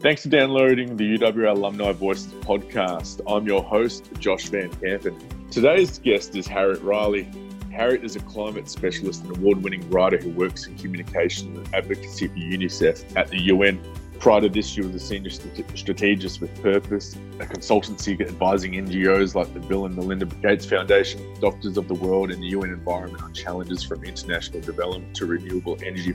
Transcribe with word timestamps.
Thanks 0.00 0.22
for 0.22 0.30
downloading 0.30 0.96
the 0.96 1.18
UWA 1.18 1.54
Alumni 1.54 1.92
Voices 1.92 2.32
podcast. 2.32 3.20
I'm 3.26 3.46
your 3.46 3.62
host, 3.62 4.08
Josh 4.18 4.48
Van 4.48 4.70
Kampen. 4.70 5.14
Today's 5.50 5.98
guest 5.98 6.34
is 6.34 6.46
Harriet 6.46 6.80
Riley. 6.80 7.28
Harriet 7.70 8.02
is 8.02 8.16
a 8.16 8.20
climate 8.20 8.70
specialist 8.70 9.22
and 9.24 9.36
award 9.36 9.62
winning 9.62 9.86
writer 9.90 10.16
who 10.16 10.30
works 10.30 10.66
in 10.66 10.78
communication 10.78 11.54
and 11.54 11.74
advocacy 11.74 12.28
for 12.28 12.34
UNICEF 12.34 13.14
at 13.14 13.28
the 13.28 13.42
UN. 13.42 13.78
Prior 14.20 14.40
to 14.40 14.48
this, 14.48 14.66
she 14.66 14.80
was 14.80 14.94
a 14.94 15.00
senior 15.00 15.28
strategist 15.30 16.40
with 16.40 16.62
Purpose, 16.62 17.16
a 17.38 17.44
consultancy 17.44 18.18
advising 18.22 18.72
NGOs 18.72 19.34
like 19.34 19.52
the 19.52 19.60
Bill 19.60 19.84
and 19.84 19.96
Melinda 19.96 20.24
Gates 20.24 20.64
Foundation, 20.64 21.22
Doctors 21.40 21.76
of 21.76 21.88
the 21.88 21.94
World, 21.94 22.30
and 22.30 22.42
the 22.42 22.48
UN 22.48 22.70
Environment 22.70 23.22
on 23.22 23.34
challenges 23.34 23.82
from 23.82 24.02
international 24.04 24.60
development 24.62 25.14
to 25.16 25.26
renewable 25.26 25.76
energy. 25.84 26.14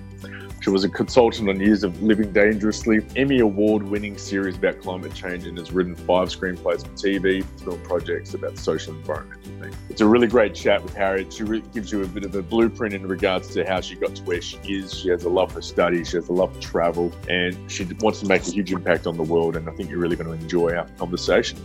She 0.65 0.71
was 0.71 0.83
a 0.83 0.89
consultant 0.89 1.47
on 1.47 1.59
Years 1.59 1.83
of 1.83 2.01
Living 2.01 2.33
Dangerously, 2.33 3.05
Emmy 3.15 3.37
Award 3.37 3.83
winning 3.83 4.17
series 4.17 4.57
about 4.57 4.81
climate 4.81 5.13
change, 5.13 5.45
and 5.45 5.55
has 5.59 5.71
written 5.71 5.95
five 5.95 6.29
screenplays 6.29 6.81
for 6.81 6.91
TV, 6.93 7.45
film 7.63 7.79
projects 7.81 8.33
about 8.33 8.57
social 8.57 8.95
environmental 8.95 9.51
things. 9.61 9.75
It's 9.91 10.01
a 10.01 10.07
really 10.07 10.25
great 10.25 10.55
chat 10.55 10.81
with 10.81 10.95
Harriet. 10.95 11.31
She 11.31 11.43
gives 11.43 11.91
you 11.91 12.01
a 12.01 12.07
bit 12.07 12.25
of 12.25 12.33
a 12.33 12.41
blueprint 12.41 12.95
in 12.95 13.07
regards 13.07 13.49
to 13.53 13.63
how 13.63 13.79
she 13.79 13.93
got 13.93 14.15
to 14.15 14.23
where 14.23 14.41
she 14.41 14.57
is. 14.63 14.91
She 14.91 15.09
has 15.09 15.23
a 15.25 15.29
love 15.29 15.51
for 15.51 15.61
study, 15.61 16.03
she 16.03 16.17
has 16.17 16.29
a 16.29 16.33
love 16.33 16.55
for 16.55 16.61
travel, 16.61 17.11
and 17.29 17.71
she 17.71 17.87
wants 17.99 18.21
to 18.21 18.25
make 18.25 18.41
a 18.41 18.49
huge 18.49 18.71
impact 18.71 19.05
on 19.05 19.17
the 19.17 19.23
world. 19.23 19.57
And 19.57 19.69
I 19.69 19.71
think 19.73 19.91
you're 19.91 19.99
really 19.99 20.15
going 20.15 20.35
to 20.35 20.43
enjoy 20.43 20.73
our 20.73 20.87
conversation. 20.97 21.59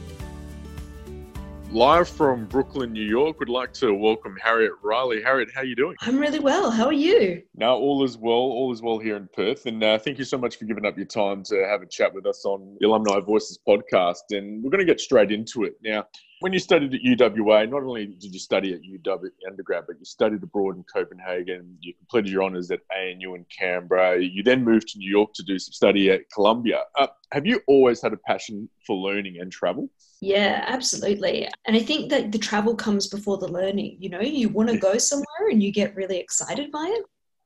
Live 1.73 2.09
from 2.09 2.47
Brooklyn, 2.47 2.93
New 2.93 3.05
York, 3.05 3.39
would 3.39 3.49
like 3.49 3.73
to 3.75 3.95
welcome 3.95 4.37
Harriet 4.43 4.73
Riley. 4.83 5.23
Harriet, 5.23 5.51
how 5.55 5.61
are 5.61 5.65
you 5.65 5.77
doing? 5.77 5.95
I'm 6.01 6.19
really 6.19 6.41
well. 6.41 6.69
How 6.69 6.87
are 6.87 6.93
you? 6.93 7.45
Now, 7.55 7.77
all 7.77 8.03
is 8.03 8.19
well. 8.19 8.33
All 8.33 8.73
is 8.73 8.83
well 8.83 8.99
here 8.99 9.15
in 9.15 9.29
Perth. 9.33 9.67
And 9.67 9.81
uh, 9.85 9.97
thank 9.97 10.19
you 10.19 10.25
so 10.25 10.37
much 10.37 10.57
for 10.57 10.65
giving 10.65 10.85
up 10.85 10.97
your 10.97 11.07
time 11.07 11.45
to 11.45 11.65
have 11.69 11.81
a 11.81 11.87
chat 11.87 12.13
with 12.13 12.27
us 12.27 12.45
on 12.45 12.77
the 12.81 12.89
Alumni 12.89 13.21
Voices 13.21 13.57
podcast. 13.67 14.17
And 14.31 14.65
we're 14.65 14.71
going 14.71 14.85
to 14.85 14.85
get 14.85 15.01
straight 15.01 15.31
into 15.31 15.63
it. 15.63 15.75
Now, 15.81 16.07
when 16.41 16.55
you 16.55 16.59
studied 16.59 16.95
at 16.95 17.03
UWA, 17.03 17.69
not 17.69 17.83
only 17.83 18.07
did 18.07 18.33
you 18.33 18.41
study 18.41 18.73
at 18.73 18.81
UW 18.81 19.29
undergrad, 19.47 19.85
but 19.87 19.99
you 19.99 20.07
studied 20.07 20.43
abroad 20.43 20.77
in 20.77 20.85
Copenhagen. 20.85 21.77
You 21.81 21.93
completed 21.95 22.31
your 22.31 22.43
honours 22.43 22.71
at 22.71 22.81
ANU 22.97 23.35
in 23.35 23.45
Canberra. 23.57 24.19
You 24.23 24.43
then 24.43 24.65
moved 24.65 24.89
to 24.89 24.99
New 24.99 25.11
York 25.11 25.35
to 25.35 25.43
do 25.43 25.59
some 25.59 25.73
study 25.73 26.11
at 26.11 26.23
Columbia. 26.31 26.81
Uh, 26.99 27.09
have 27.33 27.47
you 27.47 27.61
always 27.67 28.01
had 28.01 28.15
a 28.15 28.17
passion 28.17 28.71
for 28.87 28.97
learning 28.97 29.39
and 29.39 29.53
travel? 29.53 29.91
Yeah, 30.23 30.65
absolutely. 30.67 31.47
And 31.67 31.77
I 31.77 31.81
think 31.81 32.11
that 32.11 32.33
the 32.33 32.39
travel 32.39 32.75
comes 32.75 33.07
before 33.07 33.37
the 33.37 33.49
learning. 33.49 33.99
You 34.01 34.09
know, 34.09 34.21
you 34.21 34.49
want 34.49 34.71
to 34.71 34.79
go 34.79 34.97
somewhere 34.97 35.51
and 35.51 35.63
you 35.63 35.73
get 35.73 35.95
really 35.95 36.19
excited 36.19 36.73
by 36.73 36.87
it. 36.87 37.05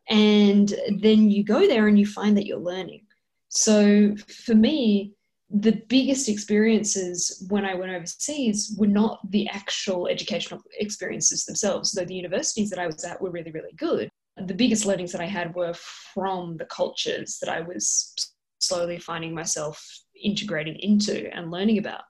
And 0.08 0.72
then 1.00 1.30
you 1.30 1.42
go 1.42 1.66
there 1.66 1.88
and 1.88 1.98
you 1.98 2.06
find 2.06 2.36
that 2.36 2.46
you're 2.46 2.58
learning. 2.58 3.06
So 3.48 4.14
for 4.16 4.54
me, 4.54 5.14
the 5.56 5.82
biggest 5.88 6.28
experiences 6.28 7.46
when 7.48 7.64
I 7.64 7.74
went 7.74 7.92
overseas 7.92 8.74
were 8.76 8.88
not 8.88 9.20
the 9.30 9.48
actual 9.48 10.08
educational 10.08 10.60
experiences 10.80 11.44
themselves, 11.44 11.92
though 11.92 12.04
the 12.04 12.14
universities 12.14 12.70
that 12.70 12.80
I 12.80 12.86
was 12.86 13.04
at 13.04 13.20
were 13.20 13.30
really, 13.30 13.52
really 13.52 13.72
good. 13.76 14.08
The 14.36 14.54
biggest 14.54 14.84
learnings 14.84 15.12
that 15.12 15.20
I 15.20 15.26
had 15.26 15.54
were 15.54 15.72
from 16.12 16.56
the 16.56 16.64
cultures 16.64 17.38
that 17.40 17.48
I 17.48 17.60
was 17.60 18.12
slowly 18.58 18.98
finding 18.98 19.32
myself 19.32 19.80
integrating 20.20 20.76
into 20.80 21.32
and 21.32 21.52
learning 21.52 21.78
about. 21.78 22.02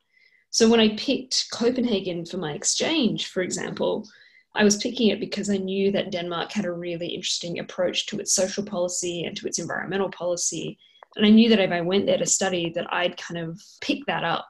So 0.48 0.66
when 0.66 0.80
I 0.80 0.96
picked 0.96 1.48
Copenhagen 1.52 2.24
for 2.24 2.38
my 2.38 2.52
exchange, 2.54 3.26
for 3.26 3.42
example, 3.42 4.08
I 4.54 4.64
was 4.64 4.78
picking 4.78 5.08
it 5.08 5.20
because 5.20 5.50
I 5.50 5.58
knew 5.58 5.90
that 5.92 6.12
Denmark 6.12 6.52
had 6.52 6.64
a 6.64 6.72
really 6.72 7.08
interesting 7.08 7.58
approach 7.58 8.06
to 8.06 8.20
its 8.20 8.32
social 8.32 8.64
policy 8.64 9.24
and 9.24 9.36
to 9.36 9.46
its 9.46 9.58
environmental 9.58 10.10
policy 10.10 10.78
and 11.16 11.26
I 11.26 11.30
knew 11.30 11.48
that 11.48 11.60
if 11.60 11.70
I 11.70 11.80
went 11.80 12.06
there 12.06 12.18
to 12.18 12.26
study, 12.26 12.72
that 12.74 12.92
I'd 12.92 13.16
kind 13.16 13.38
of 13.38 13.60
pick 13.80 14.04
that 14.06 14.24
up. 14.24 14.46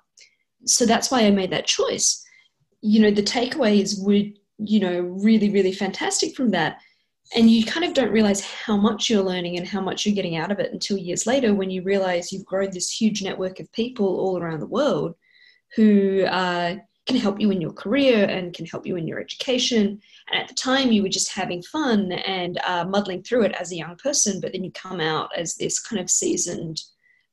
So 0.66 0.86
that's 0.86 1.10
why 1.10 1.22
I 1.22 1.30
made 1.30 1.50
that 1.50 1.66
choice. 1.66 2.24
You 2.80 3.00
know, 3.00 3.10
the 3.10 3.22
takeaways 3.22 4.02
were, 4.02 4.30
you 4.58 4.80
know, 4.80 5.00
really, 5.00 5.50
really 5.50 5.72
fantastic 5.72 6.34
from 6.34 6.50
that. 6.50 6.78
And 7.34 7.50
you 7.50 7.64
kind 7.64 7.84
of 7.84 7.94
don't 7.94 8.12
realize 8.12 8.44
how 8.44 8.76
much 8.76 9.08
you're 9.08 9.22
learning 9.22 9.56
and 9.58 9.66
how 9.66 9.80
much 9.80 10.04
you're 10.04 10.14
getting 10.14 10.36
out 10.36 10.52
of 10.52 10.58
it 10.58 10.72
until 10.72 10.98
years 10.98 11.26
later 11.26 11.54
when 11.54 11.70
you 11.70 11.82
realize 11.82 12.32
you've 12.32 12.44
grown 12.44 12.70
this 12.70 12.90
huge 12.90 13.22
network 13.22 13.60
of 13.60 13.72
people 13.72 14.06
all 14.06 14.38
around 14.38 14.60
the 14.60 14.66
world 14.66 15.14
who 15.74 16.24
uh, 16.24 16.76
can 17.06 17.16
help 17.16 17.40
you 17.40 17.50
in 17.50 17.60
your 17.60 17.72
career 17.72 18.24
and 18.24 18.54
can 18.54 18.66
help 18.66 18.86
you 18.86 18.96
in 18.96 19.06
your 19.06 19.20
education. 19.20 20.00
And 20.30 20.42
at 20.42 20.48
the 20.48 20.54
time, 20.54 20.90
you 20.90 21.02
were 21.02 21.08
just 21.08 21.32
having 21.32 21.62
fun 21.62 22.12
and 22.12 22.58
uh, 22.64 22.84
muddling 22.84 23.22
through 23.22 23.42
it 23.42 23.52
as 23.60 23.72
a 23.72 23.76
young 23.76 23.96
person, 23.96 24.40
but 24.40 24.52
then 24.52 24.64
you 24.64 24.72
come 24.72 25.00
out 25.00 25.30
as 25.36 25.56
this 25.56 25.78
kind 25.78 26.00
of 26.00 26.10
seasoned 26.10 26.82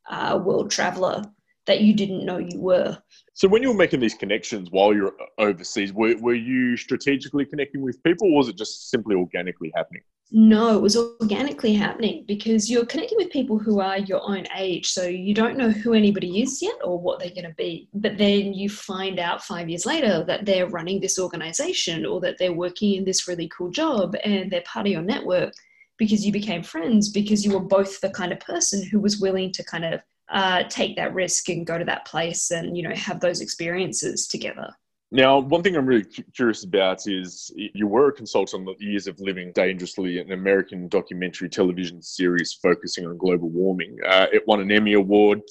uh, 0.09 0.39
world 0.43 0.71
traveler 0.71 1.23
that 1.67 1.81
you 1.81 1.93
didn't 1.93 2.25
know 2.25 2.37
you 2.37 2.59
were. 2.59 2.97
So, 3.33 3.47
when 3.47 3.61
you 3.61 3.69
were 3.69 3.77
making 3.77 3.99
these 3.99 4.13
connections 4.13 4.69
while 4.71 4.93
you're 4.93 5.13
overseas, 5.37 5.93
were, 5.93 6.15
were 6.17 6.35
you 6.35 6.77
strategically 6.77 7.45
connecting 7.45 7.81
with 7.81 8.01
people, 8.03 8.27
or 8.33 8.37
was 8.37 8.49
it 8.49 8.57
just 8.57 8.89
simply 8.89 9.15
organically 9.15 9.71
happening? 9.75 10.01
No, 10.33 10.77
it 10.77 10.81
was 10.81 10.95
organically 10.95 11.73
happening 11.73 12.23
because 12.25 12.71
you're 12.71 12.85
connecting 12.85 13.17
with 13.17 13.31
people 13.31 13.59
who 13.59 13.81
are 13.81 13.97
your 13.97 14.21
own 14.23 14.45
age. 14.55 14.89
So 14.89 15.03
you 15.03 15.33
don't 15.33 15.57
know 15.57 15.71
who 15.71 15.93
anybody 15.93 16.41
is 16.41 16.61
yet 16.61 16.75
or 16.85 16.97
what 16.97 17.19
they're 17.19 17.29
going 17.29 17.49
to 17.49 17.55
be. 17.57 17.89
But 17.93 18.17
then 18.17 18.53
you 18.53 18.69
find 18.69 19.19
out 19.19 19.43
five 19.43 19.67
years 19.67 19.85
later 19.85 20.23
that 20.23 20.45
they're 20.45 20.69
running 20.69 21.01
this 21.01 21.19
organization 21.19 22.05
or 22.05 22.21
that 22.21 22.37
they're 22.37 22.53
working 22.53 22.93
in 22.93 23.03
this 23.03 23.27
really 23.27 23.49
cool 23.49 23.71
job 23.71 24.15
and 24.23 24.49
they're 24.49 24.61
part 24.61 24.87
of 24.87 24.93
your 24.93 25.01
network 25.01 25.53
because 25.97 26.25
you 26.25 26.31
became 26.31 26.63
friends 26.63 27.09
because 27.09 27.45
you 27.45 27.51
were 27.51 27.59
both 27.59 27.99
the 27.99 28.09
kind 28.11 28.31
of 28.31 28.39
person 28.39 28.87
who 28.87 29.01
was 29.01 29.19
willing 29.19 29.51
to 29.51 29.63
kind 29.65 29.83
of 29.83 30.01
uh, 30.31 30.63
take 30.69 30.95
that 30.95 31.13
risk 31.13 31.49
and 31.49 31.65
go 31.65 31.77
to 31.77 31.85
that 31.85 32.05
place 32.05 32.51
and, 32.51 32.75
you 32.75 32.83
know, 32.83 32.95
have 32.95 33.19
those 33.19 33.41
experiences 33.41 34.27
together. 34.27 34.69
Now, 35.13 35.39
one 35.39 35.61
thing 35.61 35.75
I'm 35.75 35.85
really 35.85 36.05
curious 36.33 36.63
about 36.63 37.05
is 37.05 37.51
you 37.55 37.85
were 37.85 38.07
a 38.07 38.13
consultant 38.13 38.65
on 38.65 38.75
the 38.79 38.85
Years 38.85 39.07
of 39.07 39.19
Living 39.19 39.51
Dangerously, 39.53 40.19
an 40.19 40.31
American 40.31 40.87
documentary 40.87 41.49
television 41.49 42.01
series 42.01 42.57
focusing 42.63 43.05
on 43.05 43.17
global 43.17 43.49
warming. 43.49 43.97
Uh, 44.07 44.27
it 44.31 44.47
won 44.47 44.61
an 44.61 44.71
Emmy 44.71 44.93
Award 44.93 45.41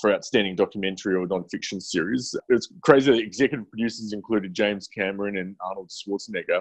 for 0.00 0.12
Outstanding 0.12 0.56
Documentary 0.56 1.14
or 1.14 1.26
Nonfiction 1.26 1.80
Series. 1.80 2.34
It's 2.48 2.68
crazy 2.82 3.12
that 3.12 3.20
executive 3.20 3.70
producers 3.70 4.12
included 4.12 4.54
James 4.54 4.88
Cameron 4.88 5.38
and 5.38 5.56
Arnold 5.60 5.90
Schwarzenegger. 5.90 6.60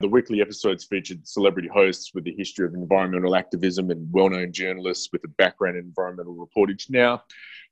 The 0.00 0.08
weekly 0.08 0.40
episodes 0.40 0.84
featured 0.84 1.26
celebrity 1.26 1.68
hosts 1.68 2.12
with 2.14 2.26
a 2.26 2.34
history 2.36 2.66
of 2.66 2.74
environmental 2.74 3.36
activism 3.36 3.90
and 3.90 4.10
well 4.12 4.30
known 4.30 4.52
journalists 4.52 5.10
with 5.12 5.22
a 5.24 5.28
background 5.28 5.76
in 5.76 5.84
environmental 5.84 6.34
reportage. 6.34 6.88
Now, 6.88 7.22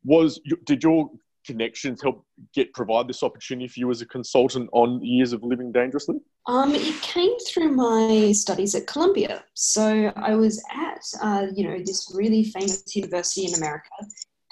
was 0.04 0.40
did 0.66 0.82
your 0.82 1.10
connections 1.48 2.02
help 2.02 2.26
get 2.52 2.74
provide 2.74 3.08
this 3.08 3.22
opportunity 3.22 3.66
for 3.66 3.80
you 3.80 3.90
as 3.90 4.02
a 4.02 4.06
consultant 4.06 4.68
on 4.72 5.02
years 5.02 5.32
of 5.32 5.42
living 5.42 5.72
dangerously? 5.72 6.16
Um, 6.46 6.74
it 6.74 7.00
came 7.00 7.32
through 7.48 7.72
my 7.72 8.32
studies 8.32 8.74
at 8.74 8.86
Columbia. 8.86 9.44
So 9.54 10.12
I 10.16 10.34
was 10.34 10.62
at 10.70 11.00
uh, 11.22 11.46
you 11.54 11.68
know 11.68 11.78
this 11.78 12.12
really 12.14 12.44
famous 12.44 12.84
university 12.94 13.46
in 13.46 13.54
America, 13.54 13.88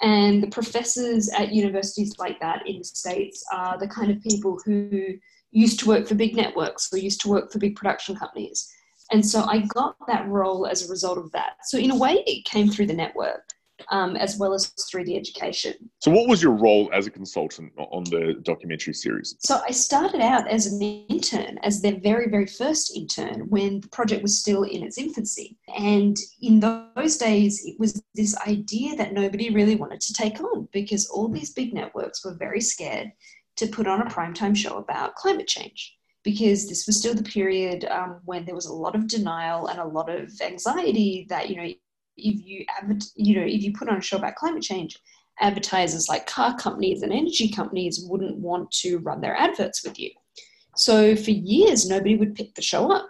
and 0.01 0.43
the 0.43 0.47
professors 0.47 1.29
at 1.29 1.53
universities 1.53 2.17
like 2.19 2.39
that 2.39 2.67
in 2.67 2.77
the 2.79 2.83
states 2.83 3.43
are 3.51 3.77
the 3.77 3.87
kind 3.87 4.11
of 4.11 4.21
people 4.21 4.59
who 4.63 5.17
used 5.51 5.79
to 5.79 5.87
work 5.87 6.07
for 6.07 6.15
big 6.15 6.35
networks 6.35 6.91
or 6.93 6.97
used 6.97 7.21
to 7.21 7.29
work 7.29 7.51
for 7.51 7.59
big 7.59 7.75
production 7.75 8.15
companies. 8.15 8.71
And 9.11 9.25
so 9.25 9.43
I 9.43 9.59
got 9.59 9.95
that 10.07 10.27
role 10.27 10.67
as 10.67 10.85
a 10.85 10.91
result 10.91 11.17
of 11.17 11.31
that. 11.31 11.57
So 11.63 11.77
in 11.77 11.91
a 11.91 11.97
way, 11.97 12.23
it 12.27 12.45
came 12.45 12.69
through 12.69 12.87
the 12.87 12.93
network 12.93 13.43
um, 13.91 14.15
as 14.15 14.37
well 14.37 14.53
as 14.53 14.73
through 14.89 15.05
the 15.05 15.15
education. 15.15 15.73
So, 15.99 16.11
what 16.11 16.27
was 16.27 16.41
your 16.41 16.53
role 16.53 16.89
as 16.93 17.07
a 17.07 17.11
consultant 17.11 17.71
on 17.77 18.03
the 18.05 18.39
documentary 18.43 18.93
series? 18.93 19.35
So, 19.39 19.61
I 19.67 19.71
started 19.71 20.21
out 20.21 20.47
as 20.47 20.67
an 20.67 20.81
intern, 20.81 21.57
as 21.63 21.81
their 21.81 21.99
very, 21.99 22.29
very 22.29 22.47
first 22.47 22.95
intern 22.95 23.41
when 23.49 23.81
the 23.81 23.89
project 23.89 24.21
was 24.21 24.39
still 24.39 24.63
in 24.63 24.83
its 24.83 24.97
infancy. 24.97 25.57
And 25.77 26.17
in 26.41 26.59
those 26.59 27.17
days, 27.17 27.63
it 27.65 27.79
was 27.79 28.01
this 28.15 28.37
idea 28.47 28.95
that 28.95 29.13
nobody 29.13 29.49
really 29.49 29.75
wanted 29.75 30.01
to 30.01 30.13
take 30.13 30.39
on 30.41 30.67
because 30.71 31.07
all 31.09 31.27
these 31.27 31.53
big 31.53 31.73
networks 31.73 32.23
were 32.25 32.35
very 32.35 32.61
scared 32.61 33.11
to 33.57 33.67
put 33.67 33.87
on 33.87 34.01
a 34.01 34.05
primetime 34.05 34.55
show 34.55 34.77
about 34.77 35.15
climate 35.15 35.47
change 35.47 35.97
because 36.23 36.67
this 36.67 36.85
was 36.85 36.97
still 36.97 37.13
the 37.13 37.23
period 37.23 37.85
um, 37.85 38.19
when 38.25 38.43
there 38.45 38.53
was 38.53 38.65
a 38.65 38.73
lot 38.73 38.95
of 38.95 39.07
denial 39.07 39.67
and 39.67 39.79
a 39.79 39.85
lot 39.85 40.09
of 40.09 40.29
anxiety 40.41 41.25
that 41.29 41.49
you 41.49 41.55
know 41.55 41.69
if 42.17 42.45
you 42.45 42.65
you 43.15 43.35
know 43.35 43.45
if 43.45 43.61
you 43.61 43.73
put 43.73 43.89
on 43.89 43.97
a 43.97 44.01
show 44.01 44.17
about 44.17 44.35
climate 44.35 44.63
change 44.63 44.97
advertisers 45.39 46.09
like 46.09 46.25
car 46.25 46.55
companies 46.57 47.03
and 47.03 47.13
energy 47.13 47.49
companies 47.49 48.05
wouldn't 48.07 48.37
want 48.37 48.71
to 48.71 48.97
run 48.99 49.21
their 49.21 49.35
adverts 49.35 49.83
with 49.83 49.99
you. 49.99 50.09
So 50.75 51.15
for 51.15 51.31
years 51.31 51.87
nobody 51.87 52.17
would 52.17 52.35
pick 52.35 52.55
the 52.55 52.61
show 52.61 52.91
up. 52.91 53.09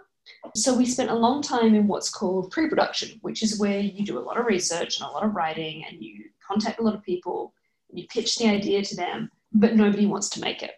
So 0.54 0.76
we 0.76 0.84
spent 0.84 1.10
a 1.10 1.14
long 1.14 1.42
time 1.42 1.74
in 1.74 1.86
what's 1.86 2.10
called 2.10 2.50
pre-production 2.50 3.18
which 3.22 3.42
is 3.42 3.58
where 3.58 3.80
you 3.80 4.04
do 4.04 4.18
a 4.18 4.20
lot 4.20 4.38
of 4.38 4.46
research 4.46 5.00
and 5.00 5.08
a 5.08 5.12
lot 5.12 5.24
of 5.24 5.34
writing 5.34 5.84
and 5.88 6.02
you 6.02 6.24
contact 6.46 6.80
a 6.80 6.82
lot 6.82 6.94
of 6.94 7.02
people 7.02 7.54
and 7.88 7.98
you 7.98 8.06
pitch 8.08 8.36
the 8.36 8.48
idea 8.48 8.82
to 8.82 8.96
them 8.96 9.30
but 9.52 9.74
nobody 9.74 10.06
wants 10.06 10.28
to 10.30 10.40
make 10.40 10.62
it. 10.62 10.72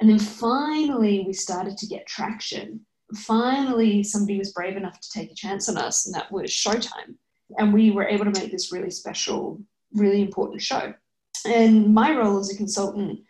And 0.00 0.08
then 0.08 0.18
finally 0.18 1.24
we 1.26 1.32
started 1.32 1.76
to 1.78 1.86
get 1.86 2.06
traction. 2.06 2.86
Finally 3.16 4.04
somebody 4.04 4.38
was 4.38 4.52
brave 4.52 4.76
enough 4.76 5.00
to 5.00 5.10
take 5.10 5.32
a 5.32 5.34
chance 5.34 5.68
on 5.68 5.76
us 5.76 6.06
and 6.06 6.14
that 6.14 6.30
was 6.30 6.50
showtime 6.50 7.16
and 7.58 7.72
we 7.72 7.90
were 7.90 8.06
able 8.06 8.24
to 8.24 8.40
make 8.40 8.50
this 8.50 8.72
really 8.72 8.90
special 8.90 9.60
really 9.92 10.22
important 10.22 10.60
show. 10.60 10.92
And 11.46 11.94
my 11.94 12.14
role 12.14 12.38
as 12.38 12.52
a 12.52 12.56
consultant, 12.56 13.20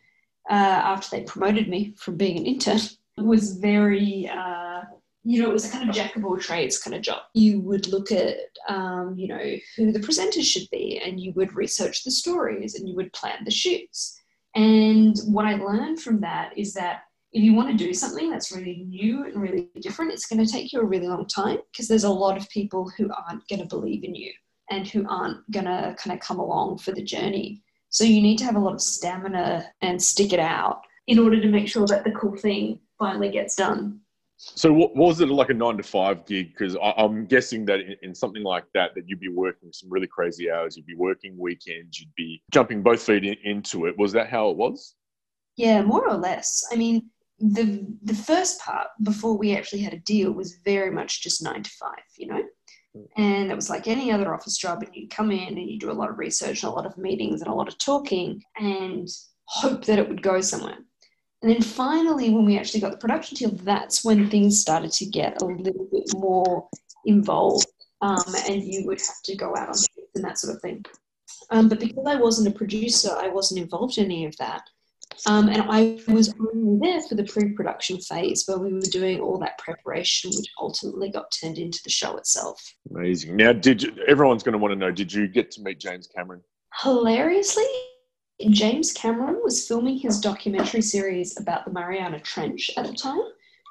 uh, 0.48 0.52
after 0.52 1.16
they 1.16 1.24
promoted 1.24 1.68
me 1.68 1.94
from 1.98 2.16
being 2.16 2.38
an 2.38 2.46
intern, 2.46 2.80
was 3.16 3.56
very, 3.58 4.28
uh, 4.28 4.82
you 5.24 5.42
know, 5.42 5.50
it 5.50 5.52
was 5.52 5.68
a 5.68 5.70
kind 5.70 5.88
of 5.88 5.94
jack 5.94 6.16
of 6.16 6.24
all 6.24 6.36
trades 6.36 6.78
kind 6.78 6.94
of 6.94 7.02
job. 7.02 7.22
You 7.34 7.60
would 7.60 7.88
look 7.88 8.12
at, 8.12 8.36
um, 8.68 9.14
you 9.16 9.28
know, 9.28 9.56
who 9.76 9.92
the 9.92 10.00
presenters 10.00 10.44
should 10.44 10.68
be, 10.70 11.00
and 11.04 11.20
you 11.20 11.32
would 11.32 11.54
research 11.54 12.04
the 12.04 12.10
stories, 12.10 12.74
and 12.74 12.88
you 12.88 12.94
would 12.96 13.12
plan 13.12 13.44
the 13.44 13.50
shoots. 13.50 14.20
And 14.54 15.16
what 15.26 15.46
I 15.46 15.54
learned 15.54 16.00
from 16.00 16.20
that 16.20 16.56
is 16.56 16.74
that 16.74 17.02
if 17.34 17.42
you 17.42 17.52
want 17.52 17.68
to 17.68 17.84
do 17.84 17.92
something 17.92 18.30
that's 18.30 18.52
really 18.52 18.86
new 18.88 19.24
and 19.24 19.42
really 19.42 19.68
different, 19.80 20.12
it's 20.12 20.26
going 20.26 20.44
to 20.44 20.50
take 20.50 20.72
you 20.72 20.80
a 20.80 20.84
really 20.84 21.08
long 21.08 21.26
time 21.26 21.58
because 21.72 21.88
there's 21.88 22.04
a 22.04 22.08
lot 22.08 22.36
of 22.36 22.48
people 22.48 22.88
who 22.96 23.10
aren't 23.12 23.46
going 23.48 23.60
to 23.60 23.66
believe 23.66 24.04
in 24.04 24.14
you 24.14 24.32
and 24.70 24.86
who 24.86 25.04
aren't 25.08 25.50
going 25.50 25.64
to 25.64 25.96
kind 25.98 26.16
of 26.16 26.20
come 26.20 26.38
along 26.38 26.78
for 26.78 26.92
the 26.92 27.02
journey. 27.02 27.60
So 27.90 28.04
you 28.04 28.22
need 28.22 28.38
to 28.38 28.44
have 28.44 28.54
a 28.54 28.60
lot 28.60 28.74
of 28.74 28.80
stamina 28.80 29.68
and 29.82 30.00
stick 30.00 30.32
it 30.32 30.38
out 30.38 30.82
in 31.08 31.18
order 31.18 31.40
to 31.40 31.48
make 31.48 31.66
sure 31.66 31.86
that 31.88 32.04
the 32.04 32.12
cool 32.12 32.36
thing 32.36 32.78
finally 33.00 33.30
gets 33.30 33.56
done. 33.56 34.00
So, 34.36 34.72
what 34.72 34.94
was 34.94 35.20
it 35.20 35.28
like 35.28 35.50
a 35.50 35.54
nine 35.54 35.76
to 35.76 35.82
five 35.82 36.26
gig? 36.26 36.50
Because 36.50 36.76
I'm 36.82 37.24
guessing 37.26 37.64
that 37.66 37.80
in, 37.80 37.96
in, 38.02 38.14
something 38.14 38.42
like 38.42 38.64
that, 38.74 38.94
that 38.94 39.08
you'd 39.08 39.20
be 39.20 39.28
working 39.28 39.70
some 39.72 39.88
really 39.90 40.08
crazy 40.08 40.50
hours. 40.50 40.76
You'd 40.76 40.86
be 40.86 40.96
working 40.96 41.38
weekends. 41.38 42.00
You'd 42.00 42.14
be 42.16 42.42
jumping 42.52 42.82
both 42.82 43.02
feet 43.02 43.24
in, 43.24 43.36
into 43.44 43.86
it. 43.86 43.96
Was 43.96 44.12
that 44.12 44.28
how 44.28 44.50
it 44.50 44.56
was? 44.56 44.96
Yeah, 45.56 45.82
more 45.82 46.06
or 46.08 46.16
less. 46.16 46.66
I 46.72 46.76
mean, 46.76 47.10
the 47.38 47.86
the 48.02 48.14
first 48.14 48.60
part 48.60 48.88
before 49.02 49.36
we 49.36 49.56
actually 49.56 49.82
had 49.82 49.94
a 49.94 49.98
deal 49.98 50.32
was 50.32 50.60
very 50.64 50.90
much 50.90 51.22
just 51.22 51.42
nine 51.42 51.62
to 51.62 51.70
five. 51.70 52.04
You 52.16 52.26
know, 52.28 52.42
and 53.16 53.50
it 53.50 53.54
was 53.54 53.70
like 53.70 53.88
any 53.88 54.12
other 54.12 54.34
office 54.34 54.56
job, 54.56 54.82
and 54.82 54.94
you 54.94 55.08
come 55.08 55.30
in 55.30 55.58
and 55.58 55.70
you 55.70 55.78
do 55.78 55.90
a 55.90 55.92
lot 55.92 56.10
of 56.10 56.18
research 56.18 56.62
and 56.62 56.72
a 56.72 56.74
lot 56.74 56.86
of 56.86 56.98
meetings 56.98 57.40
and 57.40 57.50
a 57.50 57.54
lot 57.54 57.68
of 57.68 57.78
talking 57.78 58.42
and 58.56 59.08
hope 59.46 59.84
that 59.84 59.98
it 59.98 60.08
would 60.08 60.22
go 60.22 60.40
somewhere. 60.40 60.78
And 61.42 61.52
then 61.52 61.60
finally, 61.60 62.30
when 62.30 62.46
we 62.46 62.58
actually 62.58 62.80
got 62.80 62.92
the 62.92 62.96
production 62.96 63.36
deal, 63.36 63.50
that's 63.64 64.02
when 64.02 64.30
things 64.30 64.60
started 64.60 64.92
to 64.92 65.04
get 65.04 65.42
a 65.42 65.44
little 65.44 65.86
bit 65.92 66.10
more 66.16 66.66
involved. 67.04 67.66
Um, 68.00 68.24
and 68.48 68.62
you 68.62 68.86
would 68.86 68.98
have 68.98 69.22
to 69.24 69.36
go 69.36 69.54
out 69.56 69.68
on 69.68 69.74
and 70.14 70.24
that 70.24 70.38
sort 70.38 70.54
of 70.54 70.62
thing. 70.62 70.84
Um, 71.50 71.68
but 71.68 71.80
because 71.80 72.04
I 72.06 72.16
wasn't 72.16 72.48
a 72.48 72.58
producer, 72.58 73.10
I 73.16 73.28
wasn't 73.28 73.60
involved 73.60 73.98
in 73.98 74.06
any 74.06 74.24
of 74.24 74.36
that. 74.38 74.62
Um, 75.26 75.48
and 75.48 75.62
I 75.68 75.98
was 76.08 76.34
only 76.40 76.78
there 76.80 77.00
for 77.02 77.14
the 77.14 77.24
pre 77.24 77.50
production 77.52 77.98
phase 77.98 78.44
where 78.46 78.58
we 78.58 78.72
were 78.72 78.80
doing 78.80 79.20
all 79.20 79.38
that 79.38 79.58
preparation, 79.58 80.30
which 80.34 80.46
ultimately 80.60 81.10
got 81.10 81.32
turned 81.40 81.58
into 81.58 81.80
the 81.84 81.90
show 81.90 82.16
itself. 82.16 82.60
Amazing. 82.90 83.36
Now, 83.36 83.52
did 83.52 83.82
you, 83.82 83.94
everyone's 84.06 84.42
going 84.42 84.52
to 84.52 84.58
want 84.58 84.72
to 84.72 84.78
know 84.78 84.90
did 84.90 85.12
you 85.12 85.28
get 85.28 85.50
to 85.52 85.62
meet 85.62 85.80
James 85.80 86.08
Cameron? 86.14 86.42
Hilariously, 86.82 87.64
James 88.50 88.92
Cameron 88.92 89.40
was 89.42 89.66
filming 89.66 89.98
his 89.98 90.20
documentary 90.20 90.82
series 90.82 91.38
about 91.38 91.64
the 91.64 91.72
Mariana 91.72 92.20
Trench 92.20 92.70
at 92.76 92.86
the 92.86 92.92
time. 92.92 93.22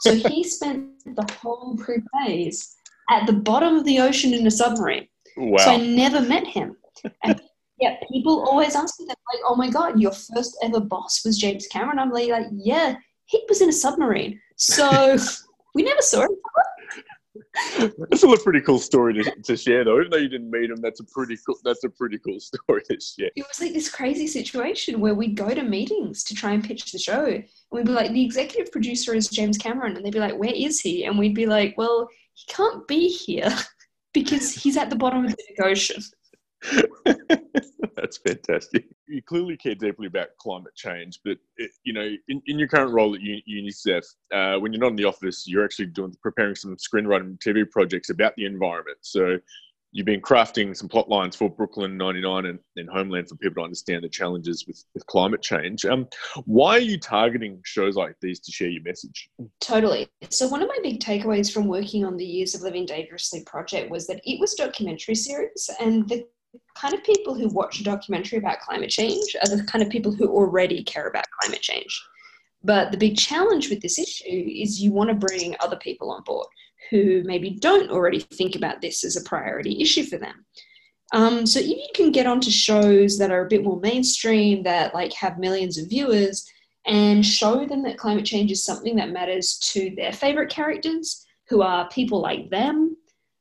So 0.02 0.16
he 0.16 0.44
spent 0.44 1.04
the 1.06 1.28
whole 1.42 1.76
pre 1.78 1.98
phase 2.26 2.76
at 3.10 3.28
the 3.28 3.34
bottom 3.34 3.76
of 3.76 3.86
the 3.86 4.00
ocean 4.00 4.34
in 4.34 4.48
a 4.48 4.52
submarine. 4.52 5.08
Wow. 5.36 5.58
So 5.58 5.72
I 5.72 5.78
never 5.78 6.22
met 6.22 6.48
him. 6.48 6.78
And 7.24 7.42
yeah, 7.84 7.98
people 8.12 8.48
always 8.48 8.76
ask 8.76 9.00
me 9.00 9.06
that, 9.08 9.18
like, 9.34 9.44
oh 9.46 9.56
my 9.56 9.70
God, 9.70 10.00
your 10.00 10.12
first 10.12 10.58
ever 10.64 10.80
boss 10.80 11.24
was 11.26 11.38
James 11.38 11.68
Cameron. 11.68 12.00
I'm 12.00 12.12
like, 12.12 12.30
like 12.30 12.48
yeah, 12.54 12.96
he 13.26 13.44
was 13.50 13.62
in 13.62 13.70
a 13.70 13.74
submarine. 13.74 14.40
So 14.56 15.18
we 15.76 15.84
never 15.84 16.02
saw 16.02 16.22
him. 16.22 16.30
That's 18.10 18.24
a 18.24 18.38
pretty 18.38 18.62
cool 18.62 18.80
story 18.80 19.14
to, 19.16 19.24
to, 19.44 19.58
share, 19.58 19.84
though. 19.84 20.00
Even 20.00 20.12
though 20.12 20.18
you 20.18 20.30
didn't 20.30 20.50
meet 20.50 20.70
him, 20.70 20.78
that's 20.82 21.00
a 21.00 21.04
pretty 21.04 21.38
cool. 21.46 21.58
That's 21.64 21.84
a 21.84 21.90
pretty 21.90 22.20
cool 22.20 22.40
story 22.52 22.82
to 22.90 23.00
share. 23.00 23.32
It 23.36 23.46
was 23.48 23.60
like 23.60 23.74
this 23.74 23.90
crazy 23.90 24.28
situation 24.28 25.00
where 25.00 25.14
we'd 25.14 25.36
go 25.36 25.54
to 25.54 25.64
meetings 25.64 26.24
to 26.26 26.36
try 26.36 26.52
and 26.52 26.64
pitch 26.64 26.92
the 26.92 27.00
show, 27.00 27.26
and 27.26 27.44
we'd 27.72 27.86
be 27.86 27.92
like, 27.92 28.12
"The 28.12 28.24
executive 28.24 28.72
producer 28.72 29.14
is 29.14 29.28
James 29.28 29.58
Cameron," 29.58 29.96
and 29.96 30.06
they'd 30.06 30.14
be 30.14 30.20
like, 30.20 30.38
"Where 30.38 30.54
is 30.54 30.80
he?" 30.80 31.06
And 31.06 31.18
we'd 31.18 31.36
be 31.36 31.46
like, 31.46 31.76
"Well, 31.78 32.08
he 32.34 32.52
can't 32.54 32.88
be 32.88 33.08
here 33.08 33.54
because 34.14 34.54
he's 34.54 34.78
at 34.78 34.90
the 34.90 34.96
bottom 34.96 35.26
of 35.26 35.36
the 35.36 35.64
ocean." 35.64 36.02
That's 37.96 38.18
fantastic. 38.18 38.86
You 39.08 39.22
clearly 39.22 39.58
care 39.58 39.76
deeply 39.76 40.08
about 40.08 40.30
climate 40.38 40.76
change, 40.76 41.20
but 41.24 41.38
it, 41.58 41.72
you 41.84 41.94
know, 41.94 42.10
in, 42.28 42.42
in 42.48 42.60
your 42.60 42.68
current 42.68 42.92
role 42.92 43.16
at 43.16 43.22
UNICEF, 43.22 44.04
uh, 44.34 44.60
when 44.60 44.74
you're 44.74 44.82
not 44.82 44.92
in 44.92 44.96
the 44.96 45.06
office, 45.06 45.46
you're 45.48 45.64
actually 45.64 45.88
doing 45.88 46.16
preparing 46.22 46.56
some 46.56 46.76
screenwriting 46.76 47.38
TV 47.40 47.70
projects 47.70 48.10
about 48.10 48.36
the 48.36 48.46
environment. 48.46 48.98
So 49.02 49.38
you've 49.94 50.08
been 50.08 50.22
crafting 50.22 50.76
some 50.76 50.90
plot 50.90 51.08
lines 51.08 51.36
for 51.36 51.50
Brooklyn 51.50 51.96
99 51.96 52.48
and, 52.48 52.60
and 52.76 52.90
Homeland 52.90 53.30
for 53.30 53.36
people 53.36 53.62
to 53.62 53.66
understand 53.66 54.04
the 54.04 54.10
challenges 54.10 54.66
with, 54.68 54.84
with 54.94 55.06
climate 55.06 55.42
change. 55.42 55.86
Um, 55.86 56.08
why 56.46 56.78
are 56.78 56.80
you 56.80 57.00
targeting 57.00 57.62
shows 57.64 57.96
like 57.96 58.16
these 58.20 58.40
to 58.42 58.52
share 58.52 58.70
your 58.70 58.84
message? 58.84 59.30
Totally. 59.62 60.10
So 60.30 60.48
one 60.48 60.64
of 60.64 60.68
my 60.68 60.80
big 60.82 61.00
takeaways 61.00 61.54
from 61.54 61.68
working 61.68 62.04
on 62.06 62.18
the 62.18 62.26
Years 62.26 62.56
of 62.56 62.62
Living 62.62 62.86
Dangerously 62.86 63.44
project 63.46 63.92
was 63.92 64.08
that 64.08 64.20
it 64.26 64.40
was 64.40 64.54
a 64.56 64.66
documentary 64.66 65.16
series 65.16 65.70
and 65.80 66.10
the 66.10 66.26
kind 66.76 66.94
of 66.94 67.04
people 67.04 67.34
who 67.34 67.48
watch 67.50 67.80
a 67.80 67.84
documentary 67.84 68.40
about 68.40 68.60
climate 68.60 68.90
change 68.90 69.36
are 69.42 69.56
the 69.56 69.64
kind 69.64 69.84
of 69.84 69.90
people 69.90 70.12
who 70.12 70.28
already 70.28 70.84
care 70.84 71.08
about 71.08 71.26
climate 71.40 71.62
change. 71.62 72.02
But 72.64 72.92
the 72.92 72.98
big 72.98 73.18
challenge 73.18 73.70
with 73.70 73.82
this 73.82 74.00
issue 74.00 74.48
is 74.48 74.82
you 74.82 74.92
want 74.92 75.10
to 75.10 75.16
bring 75.16 75.56
other 75.60 75.76
people 75.78 76.12
on 76.12 76.24
board 76.24 76.48
who 76.90 77.24
maybe 77.26 77.52
don't 77.52 77.92
already 77.92 78.20
think 78.20 78.56
about 78.56 78.82
this 78.82 79.04
as 79.04 79.16
a 79.16 79.24
priority 79.24 79.82
issue 79.82 80.04
for 80.04 80.18
them. 80.18 80.46
Um, 81.14 81.46
so 81.46 81.60
if 81.60 81.68
you 81.68 81.88
can 81.94 82.12
get 82.12 82.26
onto 82.26 82.50
shows 82.50 83.18
that 83.20 83.32
are 83.32 83.46
a 83.46 83.50
bit 83.50 83.64
more 83.64 83.80
mainstream, 83.80 84.64
that 84.64 84.94
like 84.94 85.14
have 85.14 85.38
millions 85.38 85.78
of 85.78 85.90
viewers, 85.90 86.46
and 86.86 87.26
show 87.26 87.66
them 87.66 87.84
that 87.84 87.98
climate 87.98 88.26
change 88.26 88.52
is 88.52 88.66
something 88.66 88.96
that 88.98 89.12
matters 89.12 89.58
to 89.60 89.94
their 89.96 90.12
favorite 90.12 90.50
characters, 90.50 91.26
who 91.50 91.62
are 91.62 91.88
people 91.90 92.20
like 92.22 92.50
them, 92.50 92.98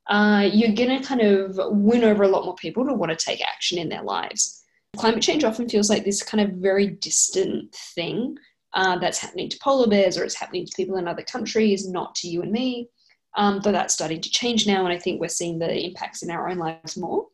uh, 0.09 0.49
you're 0.53 0.75
going 0.75 1.01
to 1.01 1.07
kind 1.07 1.21
of 1.21 1.59
win 1.71 2.05
over 2.05 2.23
a 2.23 2.29
lot 2.29 2.45
more 2.45 2.55
people 2.57 2.85
to 2.85 2.95
want 2.95 3.17
to 3.17 3.25
take 3.25 3.41
action 3.43 3.79
in 3.79 3.89
their 3.89 4.03
lives. 4.03 4.65
Climate 4.97 5.23
change 5.23 5.45
often 5.45 5.69
feels 5.69 5.89
like 5.89 6.05
this 6.05 6.23
kind 6.23 6.41
of 6.41 6.57
very 6.57 6.87
distant 6.87 7.75
thing 7.75 8.37
uh, 8.75 8.99
that's 8.99 9.19
happening 9.19 9.49
to 9.49 9.59
polar 9.63 9.89
bears 9.89 10.19
or 10.19 10.25
it's 10.25 10.35
happening 10.35 10.67
to 10.67 10.73
people 10.77 10.97
in 10.97 11.09
other 11.09 11.23
countries, 11.23 11.89
not 11.89 12.15
to 12.17 12.29
you 12.29 12.43
and 12.43 12.53
me. 12.53 12.89
Um, 13.35 13.61
but 13.65 13.73
that's 13.73 13.95
starting 13.95 14.21
to 14.21 14.31
change 14.31 14.67
now, 14.67 14.85
and 14.85 14.93
I 14.93 14.99
think 14.99 15.19
we're 15.19 15.29
seeing 15.29 15.59
the 15.59 15.87
impacts 15.87 16.23
in 16.23 16.31
our 16.31 16.51
own 16.51 16.59
lives 16.59 16.99
more. 16.99 17.29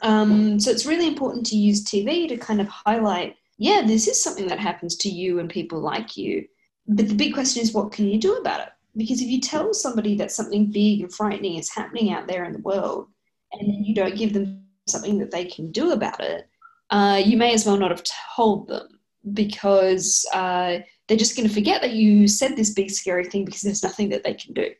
Um, 0.00 0.58
so 0.58 0.70
it's 0.70 0.86
really 0.86 1.06
important 1.06 1.44
to 1.46 1.56
use 1.56 1.84
TV 1.84 2.26
to 2.28 2.38
kind 2.38 2.58
of 2.58 2.68
highlight 2.68 3.36
yeah, 3.62 3.82
this 3.86 4.08
is 4.08 4.20
something 4.20 4.48
that 4.48 4.58
happens 4.58 4.96
to 4.96 5.08
you 5.08 5.38
and 5.38 5.48
people 5.48 5.80
like 5.80 6.16
you. 6.16 6.46
But 6.88 7.08
the 7.08 7.14
big 7.14 7.32
question 7.32 7.62
is, 7.62 7.72
what 7.72 7.92
can 7.92 8.08
you 8.08 8.18
do 8.18 8.34
about 8.34 8.60
it? 8.60 8.68
Because 8.96 9.22
if 9.22 9.28
you 9.28 9.40
tell 9.40 9.72
somebody 9.72 10.16
that 10.16 10.30
something 10.30 10.70
big 10.70 11.00
and 11.00 11.12
frightening 11.12 11.56
is 11.56 11.72
happening 11.74 12.12
out 12.12 12.26
there 12.26 12.44
in 12.44 12.52
the 12.52 12.60
world, 12.60 13.08
and 13.52 13.86
you 13.86 13.94
don't 13.94 14.16
give 14.16 14.32
them 14.32 14.64
something 14.86 15.18
that 15.18 15.30
they 15.30 15.44
can 15.44 15.70
do 15.70 15.92
about 15.92 16.20
it, 16.20 16.48
uh, 16.90 17.20
you 17.24 17.36
may 17.36 17.54
as 17.54 17.64
well 17.64 17.78
not 17.78 17.90
have 17.90 18.04
told 18.36 18.68
them 18.68 18.86
because 19.32 20.26
uh, 20.32 20.78
they're 21.08 21.16
just 21.16 21.36
going 21.36 21.48
to 21.48 21.54
forget 21.54 21.80
that 21.80 21.92
you 21.92 22.28
said 22.28 22.56
this 22.56 22.74
big 22.74 22.90
scary 22.90 23.24
thing 23.24 23.44
because 23.44 23.62
there's 23.62 23.82
nothing 23.82 24.08
that 24.10 24.24
they 24.24 24.34
can 24.34 24.52
do. 24.52 24.70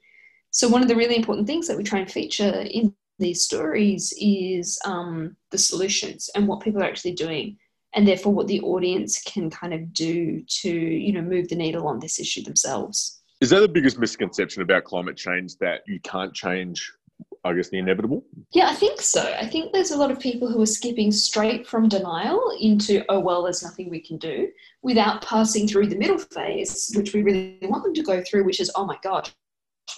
So, 0.50 0.68
one 0.68 0.82
of 0.82 0.88
the 0.88 0.96
really 0.96 1.16
important 1.16 1.46
things 1.46 1.66
that 1.68 1.76
we 1.76 1.82
try 1.82 2.00
and 2.00 2.10
feature 2.10 2.66
in 2.70 2.94
these 3.18 3.44
stories 3.44 4.12
is 4.20 4.78
um, 4.84 5.36
the 5.50 5.58
solutions 5.58 6.28
and 6.34 6.46
what 6.46 6.60
people 6.60 6.82
are 6.82 6.86
actually 6.86 7.14
doing, 7.14 7.56
and 7.94 8.06
therefore 8.06 8.34
what 8.34 8.48
the 8.48 8.60
audience 8.60 9.22
can 9.22 9.48
kind 9.48 9.72
of 9.72 9.94
do 9.94 10.42
to 10.46 10.70
you 10.70 11.12
know 11.12 11.22
move 11.22 11.48
the 11.48 11.56
needle 11.56 11.88
on 11.88 12.00
this 12.00 12.20
issue 12.20 12.42
themselves. 12.42 13.21
Is 13.42 13.50
that 13.50 13.58
the 13.58 13.66
biggest 13.66 13.98
misconception 13.98 14.62
about 14.62 14.84
climate 14.84 15.16
change 15.16 15.58
that 15.58 15.80
you 15.88 15.98
can't 15.98 16.32
change, 16.32 16.92
I 17.42 17.52
guess, 17.54 17.70
the 17.70 17.78
inevitable? 17.78 18.24
Yeah, 18.52 18.68
I 18.68 18.74
think 18.74 19.00
so. 19.00 19.34
I 19.36 19.48
think 19.48 19.72
there's 19.72 19.90
a 19.90 19.96
lot 19.96 20.12
of 20.12 20.20
people 20.20 20.48
who 20.48 20.62
are 20.62 20.66
skipping 20.66 21.10
straight 21.10 21.66
from 21.66 21.88
denial 21.88 22.56
into, 22.60 23.04
oh, 23.08 23.18
well, 23.18 23.42
there's 23.42 23.64
nothing 23.64 23.90
we 23.90 23.98
can 24.00 24.16
do, 24.18 24.48
without 24.82 25.22
passing 25.22 25.66
through 25.66 25.88
the 25.88 25.96
middle 25.96 26.18
phase, 26.18 26.92
which 26.94 27.14
we 27.14 27.24
really 27.24 27.58
want 27.62 27.82
them 27.82 27.94
to 27.94 28.02
go 28.04 28.22
through, 28.22 28.44
which 28.44 28.60
is, 28.60 28.70
oh 28.76 28.86
my 28.86 28.96
God, 29.02 29.28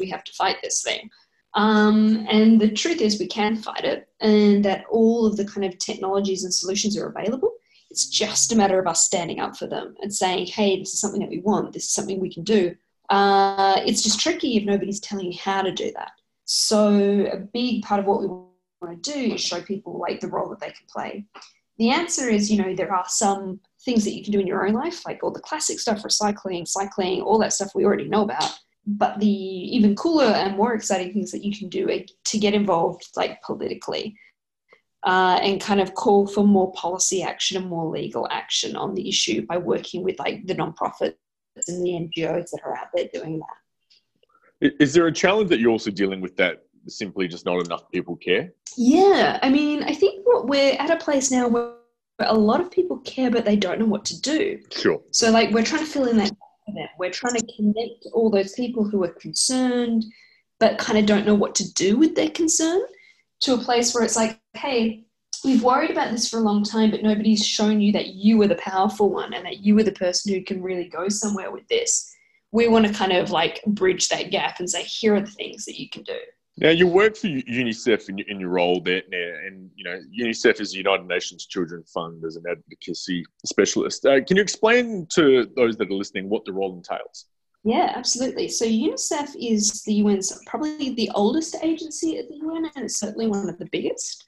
we 0.00 0.08
have 0.08 0.24
to 0.24 0.32
fight 0.32 0.56
this 0.62 0.82
thing. 0.82 1.10
Um, 1.52 2.26
and 2.30 2.58
the 2.58 2.72
truth 2.72 3.02
is, 3.02 3.20
we 3.20 3.26
can 3.26 3.56
fight 3.56 3.84
it, 3.84 4.08
and 4.22 4.64
that 4.64 4.86
all 4.90 5.26
of 5.26 5.36
the 5.36 5.44
kind 5.44 5.66
of 5.66 5.76
technologies 5.76 6.44
and 6.44 6.54
solutions 6.54 6.96
are 6.96 7.08
available. 7.08 7.52
It's 7.90 8.08
just 8.08 8.52
a 8.52 8.56
matter 8.56 8.78
of 8.78 8.86
us 8.86 9.04
standing 9.04 9.38
up 9.38 9.54
for 9.54 9.66
them 9.66 9.96
and 10.00 10.14
saying, 10.14 10.46
hey, 10.46 10.78
this 10.78 10.94
is 10.94 11.00
something 11.00 11.20
that 11.20 11.28
we 11.28 11.40
want, 11.40 11.74
this 11.74 11.84
is 11.84 11.92
something 11.92 12.20
we 12.20 12.32
can 12.32 12.42
do 12.42 12.74
uh, 13.10 13.80
it's 13.84 14.02
just 14.02 14.20
tricky 14.20 14.56
if 14.56 14.64
nobody's 14.64 15.00
telling 15.00 15.32
you 15.32 15.38
how 15.38 15.62
to 15.62 15.72
do 15.72 15.92
that. 15.96 16.12
So 16.44 17.26
a 17.30 17.36
big 17.36 17.82
part 17.82 18.00
of 18.00 18.06
what 18.06 18.20
we 18.20 18.26
want 18.26 19.02
to 19.02 19.12
do 19.12 19.34
is 19.34 19.40
show 19.40 19.60
people 19.60 19.98
like 19.98 20.20
the 20.20 20.28
role 20.28 20.48
that 20.50 20.60
they 20.60 20.66
can 20.66 20.86
play. 20.88 21.24
The 21.78 21.90
answer 21.90 22.28
is, 22.28 22.50
you 22.50 22.62
know, 22.62 22.74
there 22.74 22.94
are 22.94 23.04
some 23.08 23.60
things 23.84 24.04
that 24.04 24.14
you 24.14 24.22
can 24.22 24.32
do 24.32 24.40
in 24.40 24.46
your 24.46 24.66
own 24.66 24.74
life, 24.74 25.04
like 25.04 25.22
all 25.22 25.32
the 25.32 25.40
classic 25.40 25.80
stuff, 25.80 26.02
recycling, 26.02 26.66
cycling, 26.66 27.20
all 27.20 27.38
that 27.38 27.52
stuff 27.52 27.72
we 27.74 27.84
already 27.84 28.08
know 28.08 28.22
about. 28.22 28.50
But 28.86 29.18
the 29.18 29.26
even 29.26 29.96
cooler 29.96 30.26
and 30.26 30.56
more 30.56 30.74
exciting 30.74 31.12
things 31.12 31.32
that 31.32 31.44
you 31.44 31.56
can 31.56 31.68
do 31.68 31.88
to 32.24 32.38
get 32.38 32.54
involved, 32.54 33.08
like 33.16 33.42
politically, 33.42 34.16
uh, 35.04 35.38
and 35.42 35.60
kind 35.60 35.80
of 35.80 35.94
call 35.94 36.26
for 36.26 36.44
more 36.44 36.72
policy 36.72 37.22
action 37.22 37.56
and 37.56 37.66
more 37.68 37.90
legal 37.90 38.28
action 38.30 38.76
on 38.76 38.94
the 38.94 39.08
issue 39.08 39.44
by 39.46 39.56
working 39.56 40.02
with 40.02 40.18
like 40.18 40.46
the 40.46 40.54
nonprofits 40.54 41.14
and 41.68 41.84
the 41.84 41.90
NGOs 41.90 42.50
that 42.50 42.60
are 42.64 42.76
out 42.76 42.88
there 42.94 43.08
doing 43.12 43.40
that. 43.40 44.76
Is 44.80 44.94
there 44.94 45.06
a 45.06 45.12
challenge 45.12 45.50
that 45.50 45.60
you're 45.60 45.70
also 45.70 45.90
dealing 45.90 46.20
with 46.20 46.36
that 46.36 46.64
simply 46.86 47.28
just 47.28 47.44
not 47.44 47.64
enough 47.64 47.90
people 47.90 48.16
care? 48.16 48.52
Yeah, 48.76 49.38
I 49.42 49.50
mean, 49.50 49.82
I 49.84 49.94
think 49.94 50.24
we're 50.26 50.76
at 50.78 50.90
a 50.90 50.96
place 50.96 51.30
now 51.30 51.48
where 51.48 51.72
a 52.20 52.34
lot 52.34 52.60
of 52.60 52.70
people 52.70 52.98
care, 52.98 53.30
but 53.30 53.44
they 53.44 53.56
don't 53.56 53.78
know 53.78 53.86
what 53.86 54.04
to 54.06 54.20
do. 54.20 54.60
Sure. 54.70 55.00
So, 55.10 55.30
like, 55.30 55.50
we're 55.50 55.64
trying 55.64 55.84
to 55.84 55.90
fill 55.90 56.08
in 56.08 56.16
that. 56.18 56.32
We're 56.98 57.10
trying 57.10 57.34
to 57.34 57.46
connect 57.56 58.06
all 58.12 58.30
those 58.30 58.52
people 58.52 58.88
who 58.88 59.04
are 59.04 59.12
concerned, 59.12 60.04
but 60.58 60.78
kind 60.78 60.98
of 60.98 61.06
don't 61.06 61.26
know 61.26 61.34
what 61.34 61.54
to 61.56 61.74
do 61.74 61.96
with 61.96 62.14
their 62.14 62.30
concern 62.30 62.80
to 63.40 63.54
a 63.54 63.58
place 63.58 63.94
where 63.94 64.02
it's 64.02 64.16
like, 64.16 64.40
hey, 64.54 65.03
we've 65.44 65.62
worried 65.62 65.90
about 65.90 66.12
this 66.12 66.28
for 66.28 66.38
a 66.38 66.42
long 66.42 66.62
time, 66.62 66.90
but 66.90 67.02
nobody's 67.02 67.46
shown 67.46 67.80
you 67.80 67.92
that 67.92 68.08
you 68.08 68.40
are 68.42 68.46
the 68.46 68.56
powerful 68.56 69.10
one 69.10 69.32
and 69.32 69.44
that 69.46 69.60
you 69.60 69.78
are 69.78 69.82
the 69.82 69.92
person 69.92 70.34
who 70.34 70.42
can 70.42 70.62
really 70.62 70.88
go 70.88 71.08
somewhere 71.08 71.50
with 71.50 71.66
this. 71.68 72.12
We 72.52 72.68
want 72.68 72.86
to 72.86 72.92
kind 72.92 73.12
of 73.12 73.30
like 73.30 73.62
bridge 73.66 74.08
that 74.08 74.30
gap 74.30 74.60
and 74.60 74.68
say, 74.68 74.82
here 74.82 75.14
are 75.14 75.20
the 75.20 75.26
things 75.26 75.64
that 75.64 75.78
you 75.78 75.88
can 75.88 76.02
do. 76.02 76.18
Now, 76.56 76.70
you 76.70 76.86
work 76.86 77.16
for 77.16 77.26
UNICEF 77.26 78.08
in, 78.08 78.20
in 78.20 78.38
your 78.38 78.50
role 78.50 78.80
there, 78.80 79.02
and 79.44 79.70
you 79.74 79.82
know 79.82 79.98
UNICEF 80.16 80.60
is 80.60 80.70
the 80.70 80.78
United 80.78 81.06
Nations 81.06 81.46
Children 81.46 81.82
Fund 81.92 82.22
as 82.24 82.36
an 82.36 82.44
advocacy 82.48 83.24
specialist. 83.44 84.06
Uh, 84.06 84.22
can 84.22 84.36
you 84.36 84.42
explain 84.42 85.06
to 85.14 85.50
those 85.56 85.76
that 85.78 85.90
are 85.90 85.94
listening 85.94 86.28
what 86.28 86.44
the 86.44 86.52
role 86.52 86.76
entails? 86.76 87.26
Yeah, 87.64 87.92
absolutely. 87.96 88.48
So 88.48 88.66
UNICEF 88.66 89.34
is 89.40 89.82
the 89.82 90.02
UN's 90.02 90.38
probably 90.46 90.94
the 90.94 91.10
oldest 91.14 91.56
agency 91.60 92.18
at 92.18 92.28
the 92.28 92.36
UN, 92.36 92.70
and 92.76 92.84
it's 92.84 93.00
certainly 93.00 93.26
one 93.26 93.48
of 93.48 93.58
the 93.58 93.68
biggest. 93.72 94.24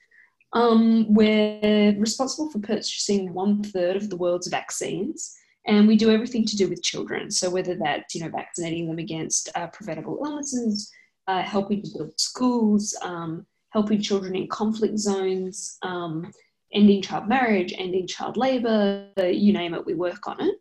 Um, 0.52 1.12
we're 1.12 1.94
responsible 1.98 2.50
for 2.50 2.60
purchasing 2.60 3.32
one 3.34 3.62
third 3.62 3.96
of 3.96 4.10
the 4.10 4.16
world's 4.16 4.46
vaccines, 4.46 5.34
and 5.66 5.86
we 5.86 5.96
do 5.96 6.10
everything 6.10 6.44
to 6.46 6.56
do 6.56 6.68
with 6.68 6.82
children. 6.82 7.30
So 7.30 7.50
whether 7.50 7.74
that's 7.74 8.14
you 8.14 8.22
know 8.22 8.30
vaccinating 8.30 8.88
them 8.88 8.98
against 8.98 9.50
uh, 9.54 9.66
preventable 9.68 10.18
illnesses 10.24 10.90
uh, 11.28 11.42
helping 11.42 11.82
to 11.82 11.90
build 11.96 12.20
schools, 12.20 12.96
um, 13.02 13.46
helping 13.70 14.00
children 14.00 14.34
in 14.36 14.48
conflict 14.48 14.98
zones, 14.98 15.78
um, 15.82 16.30
ending 16.72 17.02
child 17.02 17.28
marriage, 17.28 17.74
ending 17.76 18.06
child 18.06 18.36
labour, 18.36 19.08
you 19.18 19.52
name 19.52 19.74
it, 19.74 19.86
we 19.86 19.94
work 19.94 20.26
on 20.26 20.40
it. 20.40 20.54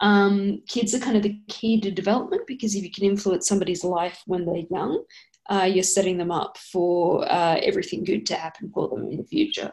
Um, 0.00 0.62
kids 0.68 0.94
are 0.94 0.98
kind 0.98 1.16
of 1.16 1.22
the 1.22 1.38
key 1.48 1.80
to 1.80 1.90
development 1.90 2.42
because 2.48 2.74
if 2.74 2.82
you 2.82 2.90
can 2.90 3.04
influence 3.04 3.46
somebody's 3.46 3.84
life 3.84 4.20
when 4.26 4.44
they're 4.44 4.64
young, 4.70 5.04
uh, 5.50 5.68
you're 5.72 5.82
setting 5.82 6.18
them 6.18 6.30
up 6.30 6.56
for 6.58 7.30
uh, 7.30 7.58
everything 7.62 8.04
good 8.04 8.26
to 8.26 8.34
happen 8.34 8.70
for 8.72 8.88
them 8.88 9.08
in 9.10 9.16
the 9.16 9.24
future. 9.24 9.72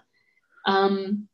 Um, 0.66 1.28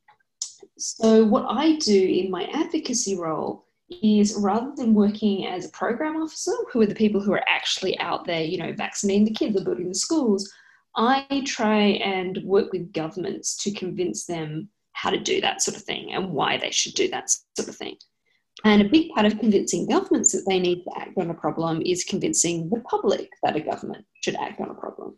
so, 0.77 1.23
what 1.23 1.45
I 1.47 1.77
do 1.77 1.99
in 1.99 2.29
my 2.29 2.45
advocacy 2.53 3.17
role 3.17 3.65
is 3.89 4.35
rather 4.39 4.73
than 4.75 4.93
working 4.93 5.45
as 5.47 5.65
a 5.65 5.71
program 5.71 6.17
officer, 6.17 6.53
who 6.71 6.81
are 6.81 6.87
the 6.87 6.95
people 6.95 7.21
who 7.21 7.33
are 7.33 7.43
actually 7.47 7.97
out 7.99 8.25
there, 8.25 8.43
you 8.43 8.57
know, 8.57 8.73
vaccinating 8.73 9.25
the 9.25 9.33
kids 9.33 9.55
or 9.55 9.63
building 9.63 9.89
the 9.89 9.95
schools, 9.95 10.51
I 10.97 11.43
try 11.45 11.77
and 11.77 12.39
work 12.43 12.71
with 12.71 12.93
governments 12.93 13.55
to 13.57 13.71
convince 13.71 14.25
them 14.25 14.69
how 14.93 15.09
to 15.09 15.19
do 15.19 15.41
that 15.41 15.61
sort 15.61 15.77
of 15.77 15.83
thing 15.83 16.13
and 16.13 16.31
why 16.31 16.57
they 16.57 16.71
should 16.71 16.93
do 16.93 17.09
that 17.09 17.29
sort 17.29 17.69
of 17.69 17.75
thing. 17.75 17.97
And 18.65 18.81
a 18.81 18.89
big 18.89 19.11
part 19.11 19.27
of 19.27 19.37
convincing 19.37 19.87
governments 19.87 20.31
that 20.31 20.43
they 20.47 20.59
need 20.59 20.83
to 20.83 20.91
act 20.97 21.15
on 21.17 21.29
a 21.29 21.35
problem 21.35 21.83
is 21.85 22.03
convincing 22.03 22.67
the 22.71 22.81
public 22.81 23.29
that 23.43 23.55
a 23.55 23.59
government 23.61 24.05
should 24.21 24.35
act 24.35 24.59
on 24.59 24.71
a 24.71 24.73
problem. 24.73 25.15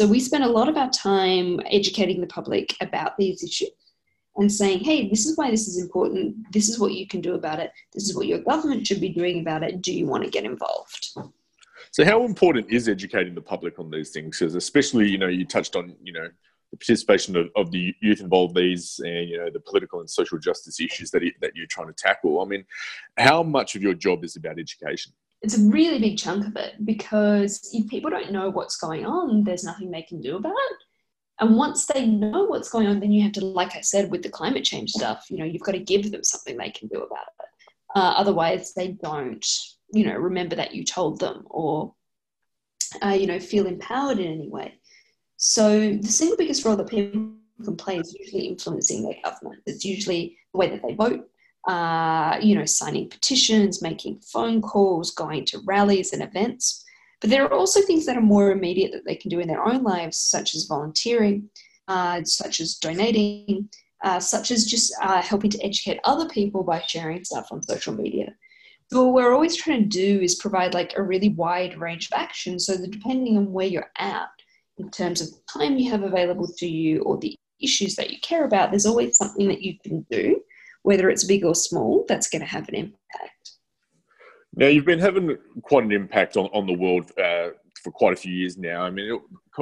So 0.00 0.06
we 0.06 0.20
spend 0.20 0.44
a 0.44 0.48
lot 0.48 0.68
of 0.68 0.76
our 0.76 0.90
time 0.90 1.60
educating 1.66 2.20
the 2.20 2.28
public 2.28 2.76
about 2.80 3.16
these 3.18 3.42
issues 3.42 3.70
and 4.36 4.50
saying, 4.50 4.84
hey, 4.84 5.08
this 5.08 5.26
is 5.26 5.36
why 5.36 5.50
this 5.50 5.66
is 5.66 5.82
important. 5.82 6.36
This 6.52 6.68
is 6.68 6.78
what 6.78 6.94
you 6.94 7.08
can 7.08 7.20
do 7.20 7.34
about 7.34 7.58
it. 7.58 7.72
This 7.92 8.04
is 8.04 8.16
what 8.16 8.28
your 8.28 8.38
government 8.38 8.86
should 8.86 9.00
be 9.00 9.08
doing 9.08 9.40
about 9.40 9.64
it. 9.64 9.82
Do 9.82 9.92
you 9.92 10.06
want 10.06 10.22
to 10.22 10.30
get 10.30 10.44
involved? 10.44 11.16
So, 11.90 12.04
how 12.04 12.24
important 12.24 12.70
is 12.70 12.88
educating 12.88 13.34
the 13.34 13.40
public 13.40 13.78
on 13.78 13.90
these 13.90 14.10
things? 14.10 14.38
Because, 14.38 14.56
especially, 14.56 15.08
you 15.08 15.18
know, 15.18 15.28
you 15.28 15.44
touched 15.44 15.76
on, 15.76 15.94
you 16.02 16.12
know, 16.12 16.28
the 16.74 16.78
participation 16.84 17.36
of, 17.36 17.48
of 17.54 17.70
the 17.70 17.94
youth 18.00 18.20
involved 18.20 18.56
these 18.56 19.00
and 19.04 19.28
you 19.28 19.38
know 19.38 19.48
the 19.50 19.60
political 19.60 20.00
and 20.00 20.10
social 20.10 20.38
justice 20.38 20.80
issues 20.80 21.10
that 21.10 21.22
that 21.40 21.54
you're 21.54 21.66
trying 21.66 21.86
to 21.86 21.92
tackle. 21.92 22.40
I 22.40 22.44
mean, 22.46 22.64
how 23.16 23.42
much 23.42 23.76
of 23.76 23.82
your 23.82 23.94
job 23.94 24.24
is 24.24 24.36
about 24.36 24.58
education? 24.58 25.12
It's 25.42 25.58
a 25.58 25.62
really 25.62 25.98
big 25.98 26.18
chunk 26.18 26.46
of 26.46 26.56
it 26.56 26.84
because 26.84 27.70
if 27.72 27.88
people 27.88 28.10
don't 28.10 28.32
know 28.32 28.50
what's 28.50 28.76
going 28.76 29.04
on, 29.06 29.44
there's 29.44 29.62
nothing 29.62 29.90
they 29.90 30.02
can 30.02 30.20
do 30.20 30.36
about 30.36 30.52
it. 30.70 30.76
And 31.40 31.56
once 31.56 31.86
they 31.86 32.06
know 32.06 32.44
what's 32.44 32.70
going 32.70 32.86
on, 32.86 33.00
then 33.00 33.12
you 33.12 33.22
have 33.24 33.32
to, 33.32 33.44
like 33.44 33.76
I 33.76 33.80
said, 33.80 34.10
with 34.10 34.22
the 34.22 34.30
climate 34.30 34.64
change 34.64 34.90
stuff, 34.90 35.26
you 35.28 35.36
know, 35.36 35.44
you've 35.44 35.62
got 35.62 35.72
to 35.72 35.80
give 35.80 36.10
them 36.10 36.24
something 36.24 36.56
they 36.56 36.70
can 36.70 36.88
do 36.88 36.98
about 37.02 37.26
it. 37.40 37.48
Uh, 37.94 38.14
otherwise, 38.16 38.72
they 38.72 38.92
don't, 39.02 39.44
you 39.92 40.06
know, 40.06 40.14
remember 40.14 40.56
that 40.56 40.74
you 40.74 40.84
told 40.84 41.20
them 41.20 41.44
or, 41.50 41.94
uh, 43.02 43.08
you 43.08 43.26
know, 43.26 43.40
feel 43.40 43.66
empowered 43.66 44.20
in 44.20 44.32
any 44.32 44.48
way. 44.48 44.78
So 45.36 45.96
the 45.96 46.08
single 46.08 46.36
biggest 46.36 46.64
role 46.64 46.76
that 46.76 46.88
people 46.88 47.32
can 47.64 47.76
play 47.76 47.98
is 47.98 48.14
usually 48.18 48.46
influencing 48.46 49.02
their 49.02 49.16
government. 49.24 49.62
It's 49.66 49.84
usually 49.84 50.38
the 50.52 50.58
way 50.58 50.70
that 50.70 50.82
they 50.82 50.94
vote, 50.94 51.28
uh, 51.68 52.38
you 52.40 52.54
know, 52.54 52.64
signing 52.64 53.08
petitions, 53.08 53.82
making 53.82 54.20
phone 54.20 54.62
calls, 54.62 55.12
going 55.12 55.44
to 55.46 55.60
rallies 55.66 56.12
and 56.12 56.22
events. 56.22 56.84
But 57.20 57.30
there 57.30 57.44
are 57.44 57.52
also 57.52 57.80
things 57.80 58.06
that 58.06 58.16
are 58.16 58.22
more 58.22 58.50
immediate 58.50 58.92
that 58.92 59.04
they 59.06 59.16
can 59.16 59.30
do 59.30 59.40
in 59.40 59.48
their 59.48 59.64
own 59.64 59.82
lives, 59.82 60.18
such 60.18 60.54
as 60.54 60.66
volunteering, 60.66 61.48
uh, 61.88 62.22
such 62.24 62.60
as 62.60 62.74
donating, 62.74 63.68
uh, 64.02 64.20
such 64.20 64.50
as 64.50 64.66
just 64.66 64.94
uh, 65.00 65.22
helping 65.22 65.50
to 65.50 65.64
educate 65.64 66.00
other 66.04 66.28
people 66.28 66.62
by 66.62 66.80
sharing 66.86 67.24
stuff 67.24 67.48
on 67.50 67.62
social 67.62 67.94
media. 67.94 68.34
So 68.92 69.04
what 69.04 69.14
we're 69.14 69.32
always 69.32 69.56
trying 69.56 69.82
to 69.82 69.88
do 69.88 70.20
is 70.20 70.34
provide 70.34 70.74
like 70.74 70.92
a 70.96 71.02
really 71.02 71.30
wide 71.30 71.78
range 71.78 72.06
of 72.06 72.18
action 72.18 72.58
so 72.58 72.76
that 72.76 72.90
depending 72.90 73.38
on 73.38 73.50
where 73.50 73.66
you're 73.66 73.90
at 73.96 74.28
in 74.78 74.90
terms 74.90 75.20
of 75.20 75.28
the 75.30 75.40
time 75.48 75.76
you 75.76 75.90
have 75.90 76.02
available 76.02 76.48
to 76.58 76.66
you 76.66 77.00
or 77.02 77.18
the 77.18 77.36
issues 77.60 77.94
that 77.96 78.10
you 78.10 78.18
care 78.20 78.44
about, 78.44 78.70
there's 78.70 78.86
always 78.86 79.16
something 79.16 79.48
that 79.48 79.62
you 79.62 79.78
can 79.84 80.04
do, 80.10 80.40
whether 80.82 81.08
it's 81.08 81.24
big 81.24 81.44
or 81.44 81.54
small, 81.54 82.04
that's 82.08 82.28
going 82.28 82.40
to 82.40 82.46
have 82.46 82.68
an 82.68 82.74
impact. 82.74 83.50
Now, 84.56 84.66
you've 84.66 84.84
been 84.84 84.98
having 84.98 85.36
quite 85.62 85.84
an 85.84 85.92
impact 85.92 86.36
on, 86.36 86.46
on 86.46 86.66
the 86.66 86.74
world 86.74 87.10
uh, 87.18 87.50
for 87.82 87.90
quite 87.90 88.12
a 88.12 88.16
few 88.16 88.32
years 88.32 88.56
now. 88.56 88.82
I 88.82 88.90
mean, 88.90 89.20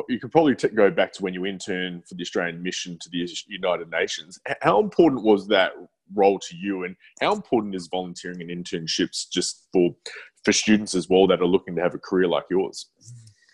you 0.08 0.18
could 0.20 0.32
probably 0.32 0.54
t- 0.54 0.68
go 0.68 0.90
back 0.90 1.12
to 1.14 1.22
when 1.22 1.34
you 1.34 1.46
interned 1.46 2.06
for 2.06 2.14
the 2.14 2.22
Australian 2.22 2.62
mission 2.62 2.98
to 3.00 3.08
the 3.10 3.26
United 3.48 3.90
Nations. 3.90 4.38
How 4.60 4.80
important 4.80 5.22
was 5.22 5.48
that 5.48 5.72
role 6.14 6.38
to 6.38 6.56
you, 6.56 6.84
and 6.84 6.94
how 7.20 7.32
important 7.32 7.74
is 7.74 7.88
volunteering 7.90 8.42
and 8.42 8.50
internships 8.50 9.28
just 9.30 9.68
for 9.72 9.94
for 10.44 10.52
students 10.52 10.94
as 10.94 11.08
well 11.08 11.26
that 11.28 11.40
are 11.40 11.46
looking 11.46 11.74
to 11.76 11.82
have 11.82 11.94
a 11.94 11.98
career 11.98 12.28
like 12.28 12.44
yours? 12.50 12.90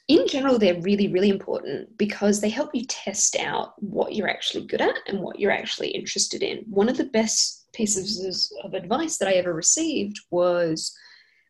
In 0.08 0.26
general, 0.26 0.58
they're 0.58 0.80
really, 0.80 1.08
really 1.08 1.28
important 1.28 1.96
because 1.98 2.40
they 2.40 2.48
help 2.48 2.70
you 2.74 2.86
test 2.86 3.36
out 3.36 3.74
what 3.82 4.14
you're 4.14 4.28
actually 4.28 4.66
good 4.66 4.80
at 4.80 4.98
and 5.06 5.20
what 5.20 5.38
you're 5.38 5.50
actually 5.50 5.88
interested 5.88 6.42
in. 6.42 6.64
One 6.68 6.88
of 6.88 6.96
the 6.96 7.04
best 7.04 7.70
pieces 7.74 8.50
of 8.64 8.72
advice 8.72 9.18
that 9.18 9.28
I 9.28 9.32
ever 9.32 9.52
received 9.52 10.18
was 10.30 10.96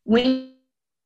when 0.02 0.54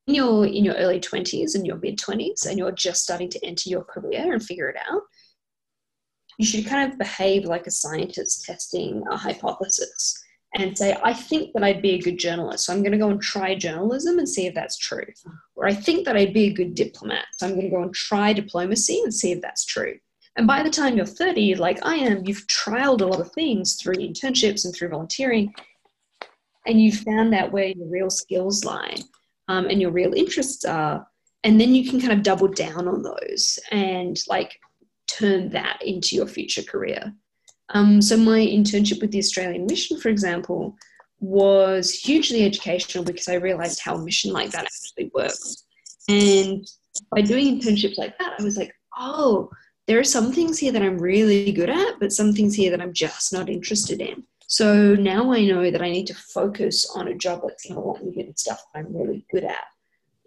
you're 0.06 0.46
in 0.46 0.64
your 0.64 0.76
early 0.76 0.98
20s 0.98 1.54
and 1.54 1.66
your 1.66 1.76
mid 1.76 1.98
20s 1.98 2.46
and 2.46 2.58
you're 2.58 2.72
just 2.72 3.02
starting 3.02 3.28
to 3.28 3.44
enter 3.44 3.68
your 3.68 3.84
career 3.84 4.32
and 4.32 4.42
figure 4.42 4.70
it 4.70 4.76
out, 4.90 5.02
you 6.38 6.46
should 6.46 6.66
kind 6.66 6.90
of 6.90 6.98
behave 6.98 7.44
like 7.44 7.66
a 7.66 7.70
scientist 7.70 8.44
testing 8.46 9.04
a 9.10 9.16
hypothesis 9.16 10.22
and 10.54 10.76
say, 10.76 10.96
I 11.02 11.14
think 11.14 11.54
that 11.54 11.64
I'd 11.64 11.80
be 11.80 11.92
a 11.92 12.00
good 12.00 12.18
journalist, 12.18 12.66
so 12.66 12.72
I'm 12.72 12.82
going 12.82 12.92
to 12.92 12.98
go 12.98 13.08
and 13.08 13.20
try 13.20 13.54
journalism 13.54 14.18
and 14.18 14.28
see 14.28 14.46
if 14.46 14.54
that's 14.54 14.76
true. 14.76 15.06
Or 15.56 15.66
I 15.66 15.74
think 15.74 16.04
that 16.04 16.16
I'd 16.16 16.34
be 16.34 16.46
a 16.46 16.52
good 16.52 16.74
diplomat, 16.74 17.24
so 17.32 17.46
I'm 17.46 17.54
going 17.54 17.70
to 17.70 17.76
go 17.76 17.82
and 17.82 17.94
try 17.94 18.32
diplomacy 18.32 19.00
and 19.02 19.14
see 19.14 19.32
if 19.32 19.40
that's 19.40 19.64
true. 19.64 19.94
And 20.36 20.46
by 20.46 20.62
the 20.62 20.70
time 20.70 20.96
you're 20.96 21.06
30, 21.06 21.56
like 21.56 21.84
I 21.84 21.96
am, 21.96 22.24
you've 22.26 22.46
trialed 22.46 23.00
a 23.00 23.06
lot 23.06 23.20
of 23.20 23.32
things 23.32 23.76
through 23.76 23.94
internships 23.94 24.64
and 24.64 24.74
through 24.74 24.88
volunteering, 24.88 25.54
and 26.66 26.80
you've 26.80 27.00
found 27.00 27.34
out 27.34 27.52
where 27.52 27.68
your 27.68 27.88
real 27.88 28.10
skills 28.10 28.64
lie 28.64 28.96
um, 29.48 29.66
and 29.66 29.80
your 29.80 29.90
real 29.90 30.12
interests 30.14 30.64
are 30.64 31.06
and 31.44 31.60
then 31.60 31.74
you 31.74 31.88
can 31.88 32.00
kind 32.00 32.12
of 32.12 32.22
double 32.22 32.48
down 32.48 32.86
on 32.88 33.02
those 33.02 33.58
and 33.70 34.18
like 34.28 34.58
turn 35.06 35.50
that 35.50 35.80
into 35.84 36.16
your 36.16 36.26
future 36.26 36.62
career 36.62 37.12
um, 37.70 38.02
so 38.02 38.16
my 38.16 38.38
internship 38.38 39.00
with 39.00 39.10
the 39.10 39.18
australian 39.18 39.66
mission 39.66 39.98
for 40.00 40.08
example 40.08 40.76
was 41.20 41.92
hugely 41.92 42.44
educational 42.44 43.04
because 43.04 43.28
i 43.28 43.34
realized 43.34 43.80
how 43.80 43.94
a 43.94 44.04
mission 44.04 44.32
like 44.32 44.50
that 44.50 44.64
actually 44.64 45.10
works 45.14 45.64
and 46.08 46.66
by 47.10 47.20
doing 47.20 47.60
internships 47.60 47.98
like 47.98 48.16
that 48.18 48.34
i 48.38 48.42
was 48.42 48.56
like 48.56 48.72
oh 48.98 49.48
there 49.86 49.98
are 49.98 50.04
some 50.04 50.32
things 50.32 50.58
here 50.58 50.72
that 50.72 50.82
i'm 50.82 50.98
really 50.98 51.52
good 51.52 51.70
at 51.70 51.98
but 52.00 52.12
some 52.12 52.32
things 52.32 52.54
here 52.54 52.70
that 52.70 52.80
i'm 52.80 52.92
just 52.92 53.32
not 53.32 53.48
interested 53.48 54.00
in 54.00 54.24
so 54.52 54.94
now 54.94 55.32
I 55.32 55.46
know 55.46 55.70
that 55.70 55.80
I 55.80 55.88
need 55.88 56.06
to 56.08 56.14
focus 56.14 56.90
on 56.94 57.08
a 57.08 57.14
job 57.14 57.40
that's 57.42 57.64
going 57.64 57.80
to 57.80 57.88
let 57.88 58.04
me 58.04 58.12
to 58.12 58.22
do 58.22 58.32
the 58.32 58.36
stuff 58.36 58.62
I'm 58.74 58.94
really 58.94 59.24
good 59.32 59.44
at 59.44 59.64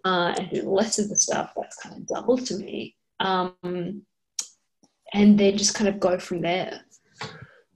uh, 0.04 0.34
and 0.36 0.50
do 0.50 0.68
less 0.68 0.98
of 0.98 1.08
the 1.08 1.14
stuff 1.14 1.52
that's 1.56 1.76
kind 1.76 1.94
of 1.94 2.08
double 2.08 2.36
to 2.36 2.56
me. 2.56 2.96
Um, 3.20 4.02
and 5.14 5.38
then 5.38 5.56
just 5.56 5.76
kind 5.76 5.86
of 5.86 6.00
go 6.00 6.18
from 6.18 6.40
there. 6.40 6.80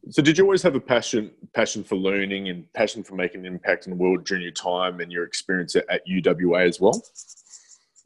So, 0.08 0.22
did 0.22 0.38
you 0.38 0.44
always 0.44 0.62
have 0.62 0.74
a 0.74 0.80
passion 0.80 1.30
passion 1.52 1.84
for 1.84 1.96
learning 1.96 2.48
and 2.48 2.72
passion 2.72 3.04
for 3.04 3.14
making 3.14 3.40
an 3.40 3.52
impact 3.52 3.86
in 3.86 3.90
the 3.90 3.96
world 3.96 4.24
during 4.24 4.42
your 4.42 4.52
time 4.52 5.00
and 5.00 5.12
your 5.12 5.24
experience 5.24 5.76
at, 5.76 6.06
UWA 6.08 6.66
as 6.66 6.80
well? 6.80 7.02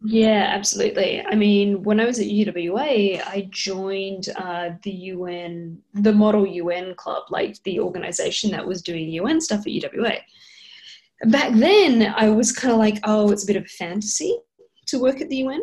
Yeah, 0.02 0.50
absolutely. 0.52 1.24
I 1.24 1.34
mean, 1.34 1.82
when 1.82 2.00
I 2.00 2.04
was 2.04 2.18
at 2.18 2.26
UWA, 2.26 3.22
I 3.24 3.48
joined 3.50 4.28
uh, 4.36 4.70
the 4.82 4.90
UN, 4.90 5.78
the 5.94 6.12
Model 6.12 6.46
UN 6.46 6.94
Club, 6.96 7.24
like 7.30 7.62
the 7.62 7.80
organization 7.80 8.50
that 8.50 8.66
was 8.66 8.82
doing 8.82 9.08
UN 9.10 9.40
stuff 9.40 9.60
at 9.60 9.72
UWA. 9.72 10.18
Back 11.26 11.54
then, 11.54 12.12
I 12.16 12.28
was 12.28 12.52
kind 12.52 12.72
of 12.72 12.78
like, 12.78 12.98
oh, 13.04 13.30
it's 13.30 13.44
a 13.44 13.46
bit 13.46 13.56
of 13.56 13.64
a 13.64 13.68
fantasy 13.68 14.36
to 14.86 14.98
work 14.98 15.20
at 15.20 15.30
the 15.30 15.36
UN. 15.36 15.62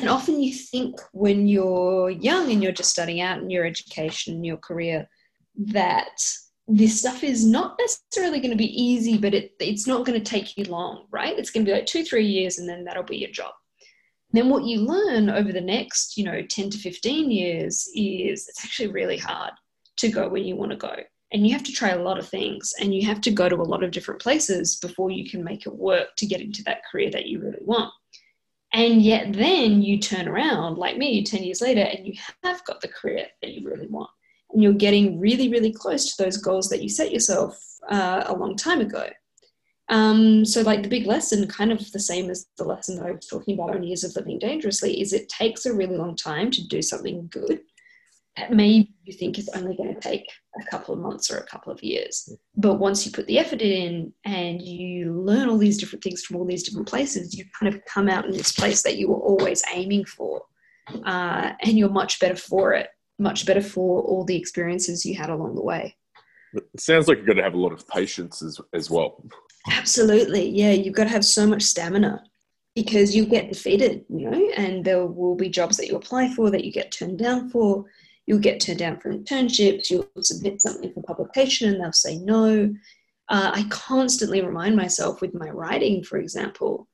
And 0.00 0.08
often 0.08 0.42
you 0.42 0.54
think 0.54 0.98
when 1.12 1.46
you're 1.46 2.10
young 2.10 2.50
and 2.50 2.62
you're 2.62 2.72
just 2.72 2.90
starting 2.90 3.20
out 3.20 3.38
in 3.38 3.50
your 3.50 3.64
education 3.64 4.42
your 4.42 4.56
career 4.56 5.08
that 5.56 6.20
this 6.68 7.00
stuff 7.00 7.24
is 7.24 7.44
not 7.44 7.76
necessarily 7.78 8.40
going 8.40 8.50
to 8.50 8.56
be 8.56 8.82
easy, 8.82 9.18
but 9.18 9.34
it, 9.34 9.52
it's 9.60 9.86
not 9.86 10.06
going 10.06 10.18
to 10.18 10.30
take 10.30 10.56
you 10.56 10.64
long, 10.64 11.06
right? 11.10 11.38
It's 11.38 11.50
going 11.50 11.66
to 11.66 11.70
be 11.70 11.74
like 11.74 11.86
two, 11.86 12.04
three 12.04 12.26
years, 12.26 12.58
and 12.58 12.68
then 12.68 12.84
that'll 12.84 13.02
be 13.02 13.18
your 13.18 13.30
job. 13.30 13.52
then 14.32 14.48
what 14.48 14.64
you 14.64 14.80
learn 14.80 15.28
over 15.28 15.52
the 15.52 15.60
next, 15.60 16.16
you 16.16 16.24
know, 16.24 16.42
10 16.42 16.70
to 16.70 16.78
15 16.78 17.30
years 17.30 17.88
is 17.94 18.48
it's 18.48 18.64
actually 18.64 18.88
really 18.88 19.18
hard 19.18 19.52
to 19.98 20.08
go 20.08 20.28
where 20.28 20.40
you 20.40 20.56
want 20.56 20.70
to 20.70 20.76
go. 20.76 20.96
And 21.32 21.46
you 21.46 21.52
have 21.52 21.62
to 21.64 21.72
try 21.72 21.90
a 21.90 22.02
lot 22.02 22.18
of 22.18 22.28
things 22.28 22.74
and 22.80 22.94
you 22.94 23.06
have 23.06 23.20
to 23.22 23.30
go 23.30 23.48
to 23.48 23.56
a 23.56 23.62
lot 23.62 23.82
of 23.82 23.90
different 23.90 24.20
places 24.20 24.76
before 24.76 25.10
you 25.10 25.28
can 25.28 25.42
make 25.42 25.66
it 25.66 25.74
work 25.74 26.08
to 26.18 26.26
get 26.26 26.42
into 26.42 26.62
that 26.64 26.82
career 26.90 27.10
that 27.10 27.26
you 27.26 27.40
really 27.40 27.62
want. 27.62 27.90
And 28.74 29.02
yet 29.02 29.32
then 29.32 29.82
you 29.82 29.98
turn 29.98 30.28
around 30.28 30.76
like 30.76 30.96
me 30.96 31.24
10 31.24 31.42
years 31.42 31.60
later 31.60 31.82
and 31.82 32.06
you 32.06 32.14
have 32.42 32.64
got 32.64 32.80
the 32.80 32.88
career 32.88 33.26
that 33.40 33.50
you 33.50 33.66
really 33.66 33.86
want 33.86 34.10
and 34.52 34.62
you're 34.62 34.72
getting 34.72 35.18
really, 35.18 35.48
really 35.48 35.72
close 35.72 36.14
to 36.14 36.22
those 36.22 36.36
goals 36.36 36.68
that 36.68 36.82
you 36.82 36.88
set 36.88 37.12
yourself 37.12 37.58
uh, 37.88 38.24
a 38.26 38.36
long 38.36 38.56
time 38.56 38.80
ago. 38.80 39.08
Um, 39.88 40.44
so, 40.44 40.62
like 40.62 40.82
the 40.82 40.88
big 40.88 41.06
lesson, 41.06 41.46
kind 41.48 41.72
of 41.72 41.90
the 41.92 42.00
same 42.00 42.30
as 42.30 42.46
the 42.56 42.64
lesson 42.64 42.96
that 42.96 43.06
I 43.06 43.12
was 43.12 43.26
talking 43.26 43.54
about 43.54 43.74
on 43.74 43.82
Years 43.82 44.04
of 44.04 44.14
Living 44.16 44.38
Dangerously, 44.38 45.00
is 45.00 45.12
it 45.12 45.28
takes 45.28 45.66
a 45.66 45.74
really 45.74 45.96
long 45.96 46.16
time 46.16 46.50
to 46.52 46.66
do 46.66 46.80
something 46.80 47.28
good 47.30 47.60
that 48.36 48.50
maybe 48.50 48.94
you 49.04 49.12
think 49.12 49.38
is 49.38 49.50
only 49.54 49.76
going 49.76 49.94
to 49.94 50.00
take 50.00 50.24
a 50.58 50.64
couple 50.70 50.94
of 50.94 51.00
months 51.00 51.30
or 51.30 51.36
a 51.36 51.46
couple 51.46 51.70
of 51.70 51.82
years. 51.82 52.34
But 52.56 52.78
once 52.78 53.04
you 53.04 53.12
put 53.12 53.26
the 53.26 53.38
effort 53.38 53.60
in 53.60 54.14
and 54.24 54.62
you 54.62 55.12
learn 55.12 55.50
all 55.50 55.58
these 55.58 55.76
different 55.76 56.02
things 56.02 56.22
from 56.22 56.36
all 56.36 56.46
these 56.46 56.62
different 56.62 56.88
places, 56.88 57.36
you 57.36 57.44
kind 57.60 57.74
of 57.74 57.84
come 57.84 58.08
out 58.08 58.24
in 58.24 58.32
this 58.32 58.52
place 58.52 58.82
that 58.84 58.96
you 58.96 59.10
were 59.10 59.20
always 59.20 59.62
aiming 59.74 60.06
for. 60.06 60.42
Uh, 61.04 61.52
and 61.60 61.78
you're 61.78 61.88
much 61.88 62.18
better 62.18 62.34
for 62.34 62.72
it 62.72 62.88
much 63.22 63.46
better 63.46 63.62
for 63.62 64.02
all 64.02 64.24
the 64.24 64.36
experiences 64.36 65.06
you 65.06 65.14
had 65.16 65.30
along 65.30 65.54
the 65.54 65.62
way. 65.62 65.96
It 66.54 66.80
sounds 66.80 67.08
like 67.08 67.18
you've 67.18 67.26
got 67.26 67.34
to 67.34 67.42
have 67.42 67.54
a 67.54 67.60
lot 67.60 67.72
of 67.72 67.88
patience 67.88 68.42
as, 68.42 68.60
as 68.74 68.90
well. 68.90 69.24
Absolutely. 69.70 70.48
Yeah, 70.50 70.72
you've 70.72 70.94
got 70.94 71.04
to 71.04 71.10
have 71.10 71.24
so 71.24 71.46
much 71.46 71.62
stamina 71.62 72.22
because 72.74 73.14
you 73.14 73.26
get 73.26 73.48
defeated, 73.48 74.04
you 74.08 74.30
know, 74.30 74.50
and 74.56 74.84
there 74.84 75.06
will 75.06 75.34
be 75.34 75.48
jobs 75.48 75.76
that 75.76 75.86
you 75.86 75.96
apply 75.96 76.32
for 76.34 76.50
that 76.50 76.64
you 76.64 76.72
get 76.72 76.92
turned 76.92 77.18
down 77.18 77.48
for. 77.50 77.84
You'll 78.26 78.38
get 78.38 78.60
turned 78.60 78.78
down 78.78 79.00
for 79.00 79.12
internships. 79.12 79.90
You'll 79.90 80.08
submit 80.20 80.60
something 80.60 80.92
for 80.92 81.02
publication 81.02 81.72
and 81.72 81.82
they'll 81.82 81.92
say 81.92 82.18
no. 82.18 82.74
Uh, 83.28 83.50
I 83.54 83.66
constantly 83.70 84.42
remind 84.42 84.76
myself 84.76 85.20
with 85.20 85.34
my 85.34 85.48
writing, 85.48 86.02
for 86.02 86.18
example, 86.18 86.88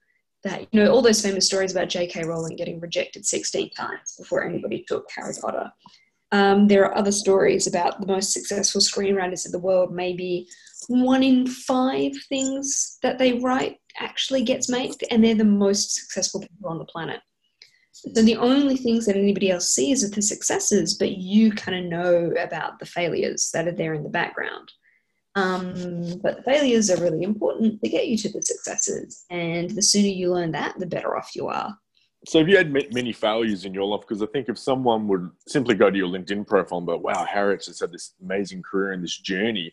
that, 0.45 0.67
you 0.73 0.83
know, 0.83 0.91
all 0.91 1.03
those 1.03 1.23
famous 1.23 1.47
stories 1.47 1.73
about 1.73 1.89
J.K. 1.89 2.25
Rowling 2.25 2.57
getting 2.57 2.81
rejected 2.81 3.27
16 3.27 3.71
times 3.71 4.15
before 4.17 4.45
anybody 4.45 4.85
took 4.87 5.09
Harry 5.17 5.35
Potter. 5.41 5.71
Um, 6.31 6.69
there 6.69 6.85
are 6.85 6.97
other 6.97 7.13
stories 7.13 7.67
about 7.67 8.01
the 8.01 8.07
most 8.07 8.33
successful 8.33 8.81
screenwriters 8.81 9.47
in 9.47 9.53
the 9.53 9.59
world. 9.59 9.93
Maybe 9.93 10.47
one 10.89 11.23
in 11.23 11.47
five 11.47 12.13
things 12.29 12.99
that 13.03 13.19
they 13.19 13.35
write 13.35 13.79
actually 13.99 14.43
gets 14.43 14.69
made, 14.69 14.95
and 15.11 15.25
they're 15.25 15.35
the 15.35 15.45
most 15.45 15.95
successful 15.95 16.41
people 16.41 16.69
on 16.69 16.79
the 16.79 16.85
planet. 16.85 17.21
So 17.93 18.23
the 18.23 18.37
only 18.37 18.77
things 18.77 19.07
that 19.07 19.17
anybody 19.17 19.51
else 19.51 19.71
sees 19.71 20.05
are 20.05 20.11
the 20.11 20.23
successes, 20.23 20.95
but 20.95 21.13
you 21.13 21.51
kind 21.51 21.79
of 21.79 21.91
know 21.91 22.33
about 22.39 22.79
the 22.79 22.87
failures 22.87 23.51
that 23.53 23.67
are 23.67 23.73
there 23.73 23.95
in 23.95 24.05
the 24.05 24.09
background. 24.09 24.71
Um, 25.35 26.21
but 26.23 26.37
the 26.37 26.43
failures 26.43 26.91
are 26.91 27.03
really 27.03 27.23
important 27.23 27.83
to 27.83 27.89
get 27.89 28.07
you 28.07 28.17
to 28.19 28.29
the 28.31 28.43
successes, 28.43 29.25
and 29.31 29.71
the 29.71 29.83
sooner 29.83 30.09
you 30.09 30.33
learn 30.33 30.53
that, 30.53 30.79
the 30.79 30.87
better 30.87 31.17
off 31.17 31.35
you 31.35 31.49
are 31.49 31.77
so 32.27 32.39
have 32.39 32.49
you 32.49 32.57
had 32.57 32.73
many 32.73 33.13
failures 33.13 33.65
in 33.65 33.73
your 33.73 33.85
life? 33.85 34.01
Because 34.01 34.23
I 34.23 34.27
think 34.27 34.49
if 34.49 34.59
someone 34.59 35.07
would 35.09 35.31
simply 35.47 35.75
go 35.75 35.91
to 35.91 35.97
your 35.97 36.09
LinkedIn 36.09 36.47
profile 36.47 36.79
and 36.79 36.87
go, 36.87 36.97
wow, 36.97 37.25
Harriet 37.25 37.63
just 37.63 37.81
had 37.81 37.93
this 37.93 38.15
amazing 38.23 38.63
career 38.63 38.93
and 38.93 39.03
this 39.03 39.19
journey. 39.19 39.73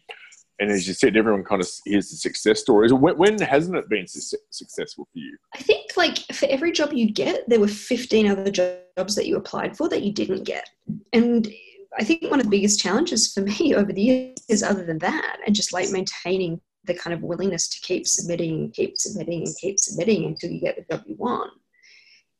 And 0.59 0.71
as 0.71 0.87
you 0.87 0.93
said, 0.93 1.17
everyone 1.17 1.43
kind 1.43 1.61
of 1.61 1.67
hears 1.85 2.11
the 2.11 2.17
success 2.17 2.61
stories. 2.61 2.93
When, 2.93 3.17
when 3.17 3.39
hasn't 3.39 3.75
it 3.75 3.89
been 3.89 4.07
su- 4.07 4.37
successful 4.51 5.07
for 5.11 5.19
you? 5.19 5.37
I 5.53 5.57
think 5.57 5.97
like 5.97 6.19
for 6.33 6.45
every 6.45 6.71
job 6.71 6.93
you 6.93 7.11
get, 7.11 7.49
there 7.49 7.59
were 7.59 7.67
15 7.67 8.27
other 8.27 8.51
jobs 8.51 9.15
that 9.15 9.25
you 9.25 9.37
applied 9.37 9.75
for 9.75 9.89
that 9.89 10.03
you 10.03 10.13
didn't 10.13 10.43
get. 10.43 10.69
And 11.13 11.51
I 11.97 12.03
think 12.03 12.23
one 12.23 12.39
of 12.39 12.45
the 12.45 12.51
biggest 12.51 12.79
challenges 12.79 13.33
for 13.33 13.41
me 13.41 13.73
over 13.75 13.91
the 13.91 14.01
years, 14.49 14.63
other 14.63 14.85
than 14.85 14.99
that, 14.99 15.39
and 15.45 15.55
just 15.55 15.73
like 15.73 15.89
maintaining 15.89 16.61
the 16.85 16.93
kind 16.93 17.13
of 17.15 17.23
willingness 17.23 17.67
to 17.69 17.81
keep 17.81 18.07
submitting, 18.07 18.71
keep 18.71 18.97
submitting, 18.97 19.47
and 19.47 19.57
keep 19.57 19.79
submitting 19.79 20.25
until 20.25 20.51
you 20.51 20.61
get 20.61 20.75
the 20.77 20.95
job 20.95 21.03
you 21.07 21.15
want 21.15 21.51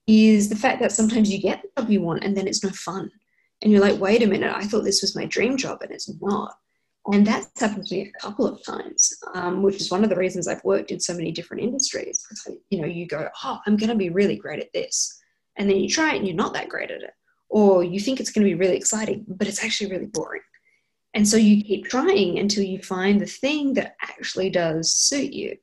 is 0.08 0.50
the 0.50 0.56
fact 0.56 0.82
that 0.82 0.92
sometimes 0.92 1.32
you 1.32 1.42
get 1.42 1.62
the 1.62 1.82
job 1.82 1.90
you 1.90 2.02
want 2.02 2.24
and 2.24 2.36
then 2.36 2.48
it's 2.48 2.64
no 2.64 2.70
fun. 2.70 3.12
And 3.62 3.72
you're 3.72 3.82
like, 3.82 4.00
wait 4.00 4.22
a 4.22 4.28
minute, 4.28 4.54
I 4.56 4.66
thought 4.66 4.84
this 4.84 5.02
was 5.02 5.16
my 5.16 5.26
dream 5.26 5.58
job 5.58 5.82
and 5.82 5.92
it's 5.92 6.12
not. 6.22 6.54
And 7.12 7.26
that's 7.26 7.60
happened 7.60 7.86
to 7.88 7.96
me 7.96 8.12
a 8.16 8.20
couple 8.20 8.48
of 8.48 8.64
times, 8.66 9.12
um, 9.36 9.62
which 9.62 9.76
is 9.76 9.92
one 9.92 10.04
of 10.04 10.10
the 10.10 10.16
reasons 10.16 10.48
I've 10.48 10.64
worked 10.64 10.92
in 10.92 11.00
so 11.00 11.14
many 11.14 11.32
different 11.32 11.64
industries. 11.64 12.26
Because, 12.28 12.58
you 12.70 12.82
know, 12.82 12.88
you 12.88 13.08
go, 13.08 13.30
oh, 13.44 13.60
I'm 13.66 13.78
going 13.78 13.90
to 13.90 13.96
be 13.96 14.10
really 14.10 14.36
great 14.36 14.60
at 14.60 14.74
this. 14.74 15.16
And 15.58 15.70
then 15.70 15.78
you 15.78 15.88
try 15.88 16.14
it 16.14 16.18
and 16.18 16.28
you're 16.28 16.36
not 16.36 16.54
that 16.54 16.70
great 16.70 16.92
at 16.92 17.04
it. 17.04 17.14
Or 17.50 17.84
you 17.84 18.00
think 18.00 18.20
it's 18.20 18.32
going 18.32 18.44
to 18.44 18.50
be 18.50 18.60
really 18.60 18.76
exciting, 18.76 19.24
but 19.28 19.48
it's 19.48 19.64
actually 19.64 19.92
really 19.92 20.08
boring. 20.08 20.42
And 21.14 21.28
so 21.28 21.38
you 21.38 21.64
keep 21.64 21.86
trying 21.86 22.40
until 22.40 22.64
you 22.64 22.80
find 22.80 23.22
the 23.22 23.26
thing 23.26 23.76
that 23.76 23.96
actually 24.02 24.50
does 24.50 24.94
suit 24.94 25.32
you. 25.32 25.56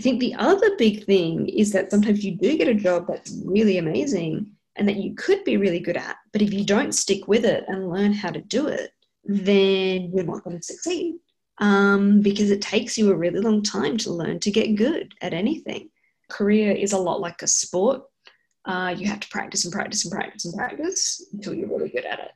I 0.00 0.02
think 0.02 0.20
the 0.20 0.34
other 0.36 0.76
big 0.78 1.04
thing 1.04 1.46
is 1.46 1.72
that 1.72 1.90
sometimes 1.90 2.24
you 2.24 2.34
do 2.34 2.56
get 2.56 2.68
a 2.68 2.74
job 2.74 3.06
that's 3.06 3.36
really 3.44 3.76
amazing 3.76 4.50
and 4.76 4.88
that 4.88 4.96
you 4.96 5.14
could 5.14 5.44
be 5.44 5.58
really 5.58 5.78
good 5.78 5.98
at, 5.98 6.16
but 6.32 6.40
if 6.40 6.54
you 6.54 6.64
don't 6.64 6.94
stick 6.94 7.28
with 7.28 7.44
it 7.44 7.64
and 7.68 7.90
learn 7.90 8.14
how 8.14 8.30
to 8.30 8.40
do 8.40 8.66
it, 8.66 8.92
then 9.24 10.10
you're 10.10 10.24
not 10.24 10.42
going 10.42 10.56
to 10.56 10.62
succeed 10.62 11.16
um, 11.58 12.22
because 12.22 12.50
it 12.50 12.62
takes 12.62 12.96
you 12.96 13.10
a 13.10 13.14
really 13.14 13.40
long 13.40 13.62
time 13.62 13.98
to 13.98 14.10
learn 14.10 14.40
to 14.40 14.50
get 14.50 14.74
good 14.74 15.12
at 15.20 15.34
anything. 15.34 15.90
Career 16.30 16.72
is 16.72 16.94
a 16.94 16.98
lot 16.98 17.20
like 17.20 17.42
a 17.42 17.46
sport. 17.46 18.00
Uh, 18.64 18.94
you 18.96 19.06
have 19.06 19.20
to 19.20 19.28
practice 19.28 19.66
and 19.66 19.74
practice 19.74 20.06
and 20.06 20.14
practice 20.14 20.46
and 20.46 20.54
practice 20.54 21.26
until 21.34 21.52
you're 21.52 21.68
really 21.68 21.90
good 21.90 22.06
at 22.06 22.20
it. 22.20 22.30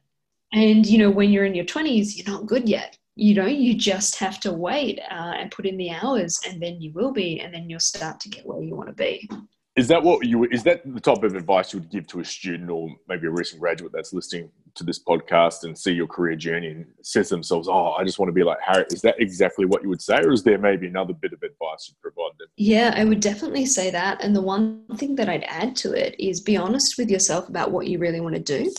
And 0.52 0.84
you 0.84 0.98
know, 0.98 1.10
when 1.10 1.30
you're 1.30 1.46
in 1.46 1.54
your 1.54 1.64
20s, 1.64 2.14
you're 2.14 2.30
not 2.30 2.44
good 2.44 2.68
yet 2.68 2.98
you 3.16 3.34
know 3.34 3.46
you 3.46 3.74
just 3.74 4.16
have 4.16 4.40
to 4.40 4.52
wait 4.52 4.98
uh, 5.10 5.34
and 5.36 5.50
put 5.50 5.66
in 5.66 5.76
the 5.76 5.90
hours 5.90 6.40
and 6.48 6.60
then 6.60 6.80
you 6.80 6.92
will 6.92 7.12
be 7.12 7.40
and 7.40 7.54
then 7.54 7.70
you'll 7.70 7.80
start 7.80 8.20
to 8.20 8.28
get 8.28 8.44
where 8.46 8.62
you 8.62 8.74
want 8.74 8.88
to 8.88 8.94
be. 8.94 9.28
Is 9.76 9.88
that 9.88 10.02
what 10.02 10.24
you 10.24 10.44
is 10.44 10.62
that 10.64 10.82
the 10.84 11.00
type 11.00 11.24
of 11.24 11.34
advice 11.34 11.72
you 11.72 11.80
would 11.80 11.90
give 11.90 12.06
to 12.08 12.20
a 12.20 12.24
student 12.24 12.70
or 12.70 12.88
maybe 13.08 13.26
a 13.26 13.30
recent 13.30 13.60
graduate 13.60 13.92
that's 13.92 14.12
listening 14.12 14.50
to 14.76 14.84
this 14.84 15.02
podcast 15.02 15.64
and 15.64 15.76
see 15.76 15.92
your 15.92 16.06
career 16.06 16.36
journey 16.36 16.68
and 16.68 16.86
says 17.02 17.28
to 17.28 17.34
themselves 17.34 17.68
oh 17.68 17.92
i 17.92 18.04
just 18.04 18.18
want 18.18 18.28
to 18.28 18.32
be 18.32 18.42
like 18.42 18.58
harry 18.60 18.84
is 18.90 19.00
that 19.02 19.14
exactly 19.18 19.64
what 19.64 19.82
you 19.82 19.88
would 19.88 20.02
say 20.02 20.16
or 20.16 20.32
is 20.32 20.42
there 20.42 20.58
maybe 20.58 20.86
another 20.86 21.12
bit 21.12 21.32
of 21.32 21.42
advice 21.42 21.88
you'd 21.88 22.00
provide 22.00 22.30
them? 22.38 22.48
Yeah 22.56 22.92
i 22.96 23.04
would 23.04 23.20
definitely 23.20 23.66
say 23.66 23.90
that 23.90 24.22
and 24.22 24.34
the 24.34 24.42
one 24.42 24.84
thing 24.96 25.14
that 25.16 25.28
i'd 25.28 25.44
add 25.44 25.76
to 25.76 25.92
it 25.92 26.14
is 26.18 26.40
be 26.40 26.56
honest 26.56 26.98
with 26.98 27.10
yourself 27.10 27.48
about 27.48 27.70
what 27.70 27.86
you 27.86 27.98
really 27.98 28.20
want 28.20 28.34
to 28.34 28.40
do 28.40 28.72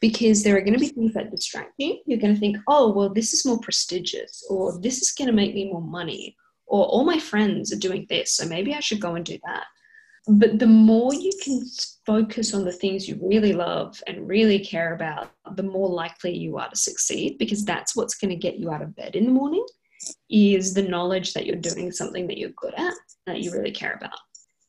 because 0.00 0.42
there 0.42 0.56
are 0.56 0.60
going 0.60 0.74
to 0.74 0.78
be 0.78 0.88
things 0.88 1.14
that 1.14 1.30
distract 1.30 1.72
you. 1.78 1.98
You're 2.06 2.20
going 2.20 2.34
to 2.34 2.40
think, 2.40 2.58
oh, 2.68 2.92
well, 2.92 3.12
this 3.12 3.32
is 3.32 3.46
more 3.46 3.58
prestigious, 3.60 4.44
or 4.50 4.78
this 4.80 5.00
is 5.00 5.12
going 5.12 5.28
to 5.28 5.32
make 5.32 5.54
me 5.54 5.70
more 5.70 5.82
money, 5.82 6.36
or 6.66 6.84
all 6.84 7.04
my 7.04 7.18
friends 7.18 7.72
are 7.72 7.78
doing 7.78 8.06
this, 8.08 8.32
so 8.32 8.46
maybe 8.46 8.74
I 8.74 8.80
should 8.80 9.00
go 9.00 9.14
and 9.14 9.24
do 9.24 9.38
that. 9.44 9.64
But 10.28 10.58
the 10.58 10.66
more 10.66 11.14
you 11.14 11.30
can 11.42 11.62
focus 12.04 12.52
on 12.52 12.64
the 12.64 12.72
things 12.72 13.08
you 13.08 13.16
really 13.22 13.52
love 13.52 14.02
and 14.08 14.28
really 14.28 14.58
care 14.58 14.92
about, 14.92 15.30
the 15.54 15.62
more 15.62 15.88
likely 15.88 16.36
you 16.36 16.58
are 16.58 16.68
to 16.68 16.76
succeed 16.76 17.38
because 17.38 17.64
that's 17.64 17.94
what's 17.94 18.16
going 18.16 18.30
to 18.30 18.36
get 18.36 18.58
you 18.58 18.72
out 18.72 18.82
of 18.82 18.96
bed 18.96 19.14
in 19.14 19.24
the 19.24 19.30
morning 19.30 19.64
is 20.28 20.74
the 20.74 20.82
knowledge 20.82 21.32
that 21.32 21.46
you're 21.46 21.56
doing 21.56 21.92
something 21.92 22.26
that 22.26 22.38
you're 22.38 22.50
good 22.50 22.74
at 22.76 22.94
that 23.26 23.40
you 23.40 23.52
really 23.52 23.70
care 23.70 23.94
about. 23.94 24.18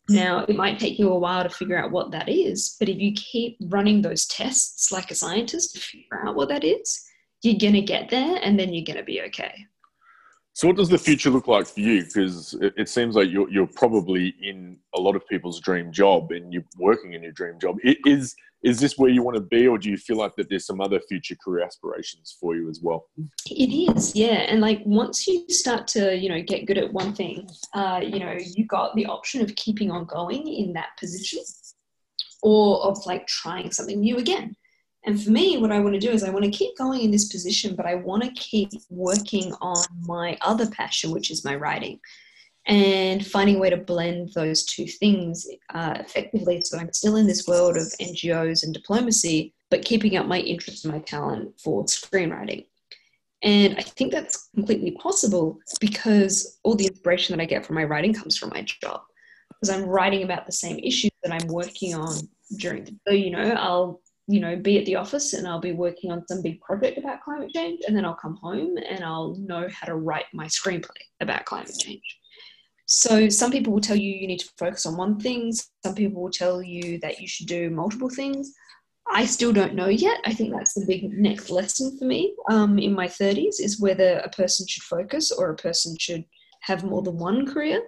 Now, 0.10 0.46
it 0.48 0.56
might 0.56 0.80
take 0.80 0.98
you 0.98 1.12
a 1.12 1.20
while 1.20 1.44
to 1.44 1.50
figure 1.50 1.78
out 1.78 1.92
what 1.92 2.12
that 2.12 2.30
is, 2.30 2.76
but 2.80 2.88
if 2.88 2.98
you 2.98 3.12
keep 3.14 3.58
running 3.62 4.02
those 4.02 4.26
tests 4.26 4.92
like 4.92 5.12
a 5.12 5.16
scientist 5.16 5.74
to 5.74 5.82
figure 5.82 6.26
out 6.26 6.36
what 6.36 6.50
that 6.50 6.64
is, 6.64 7.04
you're 7.42 7.60
going 7.60 7.74
to 7.74 7.82
get 7.82 8.10
there 8.10 8.40
and 8.42 8.58
then 8.60 8.74
you're 8.74 8.86
going 8.86 8.98
to 8.98 9.04
be 9.04 9.22
okay. 9.24 9.54
So, 10.58 10.66
what 10.66 10.76
does 10.76 10.90
the 10.90 10.98
future 10.98 11.30
look 11.30 11.48
like 11.48 11.68
for 11.68 11.82
you? 11.82 12.04
Because 12.04 12.58
it, 12.60 12.90
seems 12.90 13.14
like 13.16 13.30
you're, 13.30 13.48
you're 13.48 13.68
probably 13.68 14.34
in 14.42 14.80
a 14.96 15.00
lot 15.00 15.16
of 15.16 15.22
people's 15.28 15.60
dream 15.60 15.92
job 15.92 16.32
and 16.32 16.52
you're 16.52 16.66
working 16.80 17.14
in 17.14 17.22
your 17.22 17.32
dream 17.32 17.60
job. 17.60 17.78
It 17.84 18.00
is 18.08 18.36
is 18.64 18.80
this 18.80 18.98
where 18.98 19.12
you 19.12 19.22
want 19.22 19.36
to 19.36 19.42
be, 19.42 19.68
or 19.68 19.78
do 19.78 19.88
you 19.88 19.98
feel 19.98 20.18
like 20.18 20.36
that 20.36 20.50
there's 20.50 20.66
some 20.66 20.82
other 20.82 21.00
future 21.02 21.36
career 21.46 21.64
aspirations 21.64 22.36
for 22.42 22.56
you 22.56 22.72
as 22.72 22.80
well? 22.82 23.06
It 23.46 23.98
is, 23.98 24.16
yeah. 24.16 24.48
And 24.50 24.60
like 24.60 24.82
once 24.84 25.28
you 25.28 25.46
start 25.48 25.88
to, 25.90 26.18
you 26.18 26.28
know, 26.28 26.42
get 26.42 26.66
good 26.66 26.80
at 26.80 26.92
one 26.92 27.14
thing, 27.14 27.48
uh, 27.76 28.02
you 28.04 28.18
know, 28.18 28.36
you 28.36 28.66
got 28.66 28.96
the 28.96 29.06
option 29.06 29.44
of 29.44 29.54
keeping 29.56 29.92
on 29.92 30.06
going 30.06 30.48
in 30.48 30.74
that 30.74 30.98
position, 31.00 31.44
or 32.42 32.82
of 32.82 32.98
like 33.06 33.28
trying 33.28 33.72
something 33.72 34.00
new 34.00 34.18
again. 34.18 34.56
And 35.06 35.22
for 35.22 35.32
me, 35.32 35.58
what 35.58 35.72
I 35.72 35.80
want 35.80 35.94
to 35.94 36.00
do 36.00 36.12
is 36.12 36.24
I 36.24 36.30
want 36.30 36.46
to 36.46 36.52
keep 36.52 36.78
going 36.78 37.02
in 37.02 37.12
this 37.12 37.30
position, 37.30 37.76
but 37.76 37.86
I 37.86 37.96
want 37.96 38.24
to 38.24 38.32
keep 38.32 38.70
working 38.90 39.54
on 39.62 39.84
my 40.02 40.38
other 40.42 40.70
passion, 40.70 41.12
which 41.12 41.32
is 41.32 41.46
my 41.46 41.56
writing, 41.56 42.00
and 42.66 43.26
finding 43.26 43.56
a 43.56 43.60
way 43.60 43.70
to 43.70 43.78
blend 43.78 44.34
those 44.34 44.66
two 44.66 44.86
things 44.86 45.48
uh, 45.74 45.96
effectively 46.00 46.60
so 46.60 46.78
I'm 46.78 46.92
still 46.92 47.16
in 47.16 47.26
this 47.26 47.48
world 47.48 47.78
of 47.78 47.84
NGOs 48.02 48.64
and 48.64 48.74
diplomacy, 48.74 49.54
but 49.70 49.86
keeping 49.86 50.18
up 50.18 50.26
my 50.26 50.40
interest 50.40 50.84
and 50.84 50.94
my 50.94 51.00
talent 51.00 51.58
for 51.60 51.86
screenwriting. 51.86 52.66
And 53.44 53.78
I 53.78 53.82
think 53.82 54.12
that's 54.12 54.50
completely 54.56 54.92
possible 54.92 55.60
because 55.80 56.60
all 56.64 56.76
the 56.76 56.88
inspiration 56.88 57.36
that 57.38 57.42
I 57.42 57.46
get 57.46 57.66
from 57.66 57.76
my 57.76 57.84
writing 57.84 58.14
comes 58.14 58.36
from 58.38 58.50
my 58.50 58.64
job. 58.64 59.02
Because 59.50 59.76
I'm 59.76 59.88
writing 59.88 60.24
about 60.24 60.46
the 60.46 60.52
same 60.52 60.80
issues 60.80 61.12
that 61.24 61.32
I'm 61.32 61.48
working 61.48 61.96
on 61.96 62.16
during 62.58 63.00
the. 63.06 63.18
You 63.18 63.32
know, 63.32 63.52
I'll 63.52 64.02
you 64.28 64.40
know, 64.42 64.56
be 64.56 64.78
at 64.78 64.86
the 64.86 64.96
office 64.96 65.34
and 65.34 65.48
I'll 65.48 65.60
be 65.60 65.72
working 65.72 66.12
on 66.12 66.28
some 66.28 66.42
big 66.42 66.60
project 66.62 66.98
about 66.98 67.24
climate 67.24 67.52
change, 67.54 67.82
and 67.88 67.96
then 67.96 68.06
I'll 68.06 68.14
come 68.14 68.36
home 68.36 68.76
and 68.78 69.04
I'll 69.04 69.36
know 69.36 69.68
how 69.72 69.88
to 69.88 69.96
write 69.96 70.26
my 70.34 70.46
screenplay 70.46 71.02
about 71.22 71.46
climate 71.46 71.78
change. 71.80 72.04
So, 72.86 73.28
some 73.28 73.52
people 73.52 73.74
will 73.74 73.82
tell 73.82 73.98
you 73.98 74.14
you 74.14 74.28
need 74.28 74.40
to 74.40 74.50
focus 74.58 74.86
on 74.86 74.96
one 74.96 75.20
thing, 75.20 75.52
some 75.84 75.96
people 75.96 76.22
will 76.22 76.32
tell 76.32 76.62
you 76.62 77.00
that 77.00 77.20
you 77.20 77.28
should 77.28 77.48
do 77.48 77.70
multiple 77.70 78.10
things. 78.10 78.54
I 79.10 79.26
still 79.26 79.54
don't 79.54 79.76
know 79.76 79.88
yet. 79.88 80.20
I 80.26 80.34
think 80.34 80.54
that's 80.54 80.74
the 80.74 80.86
big 80.86 81.12
next 81.12 81.50
lesson 81.50 81.98
for 81.98 82.06
me 82.06 82.36
um, 82.50 82.78
in 82.78 82.94
my 82.94 83.08
30s 83.08 83.60
is 83.60 83.80
whether 83.80 84.18
a 84.20 84.30
person 84.30 84.68
should 84.68 84.84
focus 84.84 85.32
or 85.32 85.50
a 85.50 85.56
person 85.56 85.96
should 85.98 86.26
have 86.62 86.84
more 86.84 87.02
than 87.02 87.18
one 87.18 87.46
career. 87.46 87.82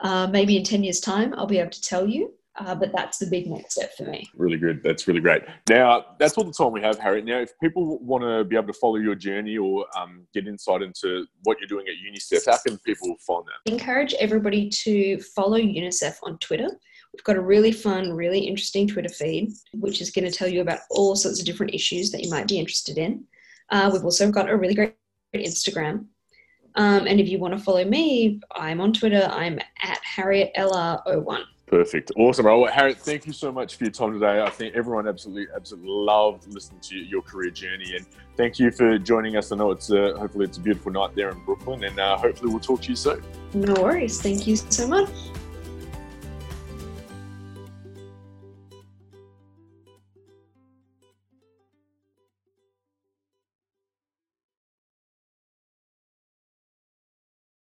Uh, 0.00 0.26
maybe 0.26 0.56
in 0.56 0.64
10 0.64 0.84
years' 0.84 1.00
time, 1.00 1.34
I'll 1.36 1.46
be 1.46 1.58
able 1.58 1.70
to 1.70 1.80
tell 1.80 2.06
you. 2.06 2.34
Uh, 2.58 2.74
but 2.74 2.90
that's 2.92 3.18
the 3.18 3.26
big 3.26 3.46
next 3.46 3.74
step 3.74 3.94
for 3.96 4.04
me. 4.04 4.28
Really 4.34 4.56
good. 4.56 4.82
That's 4.82 5.06
really 5.06 5.20
great. 5.20 5.42
Now, 5.68 6.06
that's 6.18 6.38
all 6.38 6.44
the 6.44 6.52
time 6.52 6.72
we 6.72 6.80
have, 6.80 6.98
Harriet. 6.98 7.24
Now, 7.24 7.40
if 7.40 7.50
people 7.60 7.98
want 7.98 8.24
to 8.24 8.44
be 8.44 8.56
able 8.56 8.68
to 8.68 8.72
follow 8.72 8.96
your 8.96 9.14
journey 9.14 9.58
or 9.58 9.86
um, 9.96 10.26
get 10.32 10.46
insight 10.46 10.82
into 10.82 11.26
what 11.44 11.58
you're 11.60 11.68
doing 11.68 11.86
at 11.88 11.94
UNICEF, 11.94 12.46
how 12.46 12.58
can 12.66 12.78
people 12.78 13.14
find 13.26 13.44
that? 13.46 13.70
Encourage 13.70 14.14
everybody 14.14 14.70
to 14.70 15.20
follow 15.20 15.58
UNICEF 15.58 16.16
on 16.22 16.38
Twitter. 16.38 16.68
We've 17.12 17.24
got 17.24 17.36
a 17.36 17.40
really 17.40 17.72
fun, 17.72 18.12
really 18.12 18.40
interesting 18.40 18.88
Twitter 18.88 19.08
feed, 19.08 19.52
which 19.74 20.00
is 20.00 20.10
going 20.10 20.30
to 20.30 20.30
tell 20.30 20.48
you 20.48 20.60
about 20.60 20.80
all 20.90 21.16
sorts 21.16 21.40
of 21.40 21.46
different 21.46 21.74
issues 21.74 22.10
that 22.10 22.22
you 22.22 22.30
might 22.30 22.48
be 22.48 22.58
interested 22.58 22.98
in. 22.98 23.24
Uh, 23.70 23.90
we've 23.92 24.04
also 24.04 24.30
got 24.30 24.50
a 24.50 24.56
really 24.56 24.74
great 24.74 24.94
Instagram. 25.34 26.06
Um, 26.76 27.06
and 27.06 27.18
if 27.20 27.28
you 27.28 27.38
want 27.38 27.56
to 27.56 27.62
follow 27.62 27.84
me, 27.84 28.40
I'm 28.52 28.80
on 28.80 28.92
Twitter. 28.92 29.28
I'm 29.32 29.58
at 29.82 29.98
Harriet 30.04 30.52
LR01. 30.56 31.42
Perfect. 31.66 32.12
Awesome. 32.16 32.44
Well, 32.44 32.66
Harriet, 32.66 32.98
thank 32.98 33.26
you 33.26 33.32
so 33.32 33.50
much 33.50 33.74
for 33.74 33.84
your 33.84 33.90
time 33.90 34.12
today. 34.12 34.40
I 34.40 34.50
think 34.50 34.76
everyone 34.76 35.08
absolutely, 35.08 35.46
absolutely 35.54 35.90
loved 35.90 36.46
listening 36.52 36.80
to 36.82 36.96
your 36.96 37.22
career 37.22 37.50
journey. 37.50 37.96
And 37.96 38.06
thank 38.36 38.60
you 38.60 38.70
for 38.70 38.98
joining 38.98 39.36
us. 39.36 39.50
I 39.50 39.56
know 39.56 39.72
it's 39.72 39.90
uh, 39.90 40.14
hopefully 40.16 40.44
it's 40.44 40.58
a 40.58 40.60
beautiful 40.60 40.92
night 40.92 41.16
there 41.16 41.30
in 41.30 41.38
Brooklyn, 41.44 41.82
and 41.82 41.98
uh, 41.98 42.16
hopefully 42.18 42.50
we'll 42.50 42.60
talk 42.60 42.82
to 42.82 42.90
you 42.90 42.96
soon. 42.96 43.22
No 43.52 43.74
worries. 43.82 44.22
Thank 44.22 44.46
you 44.46 44.54
so 44.54 44.86
much. 44.86 45.10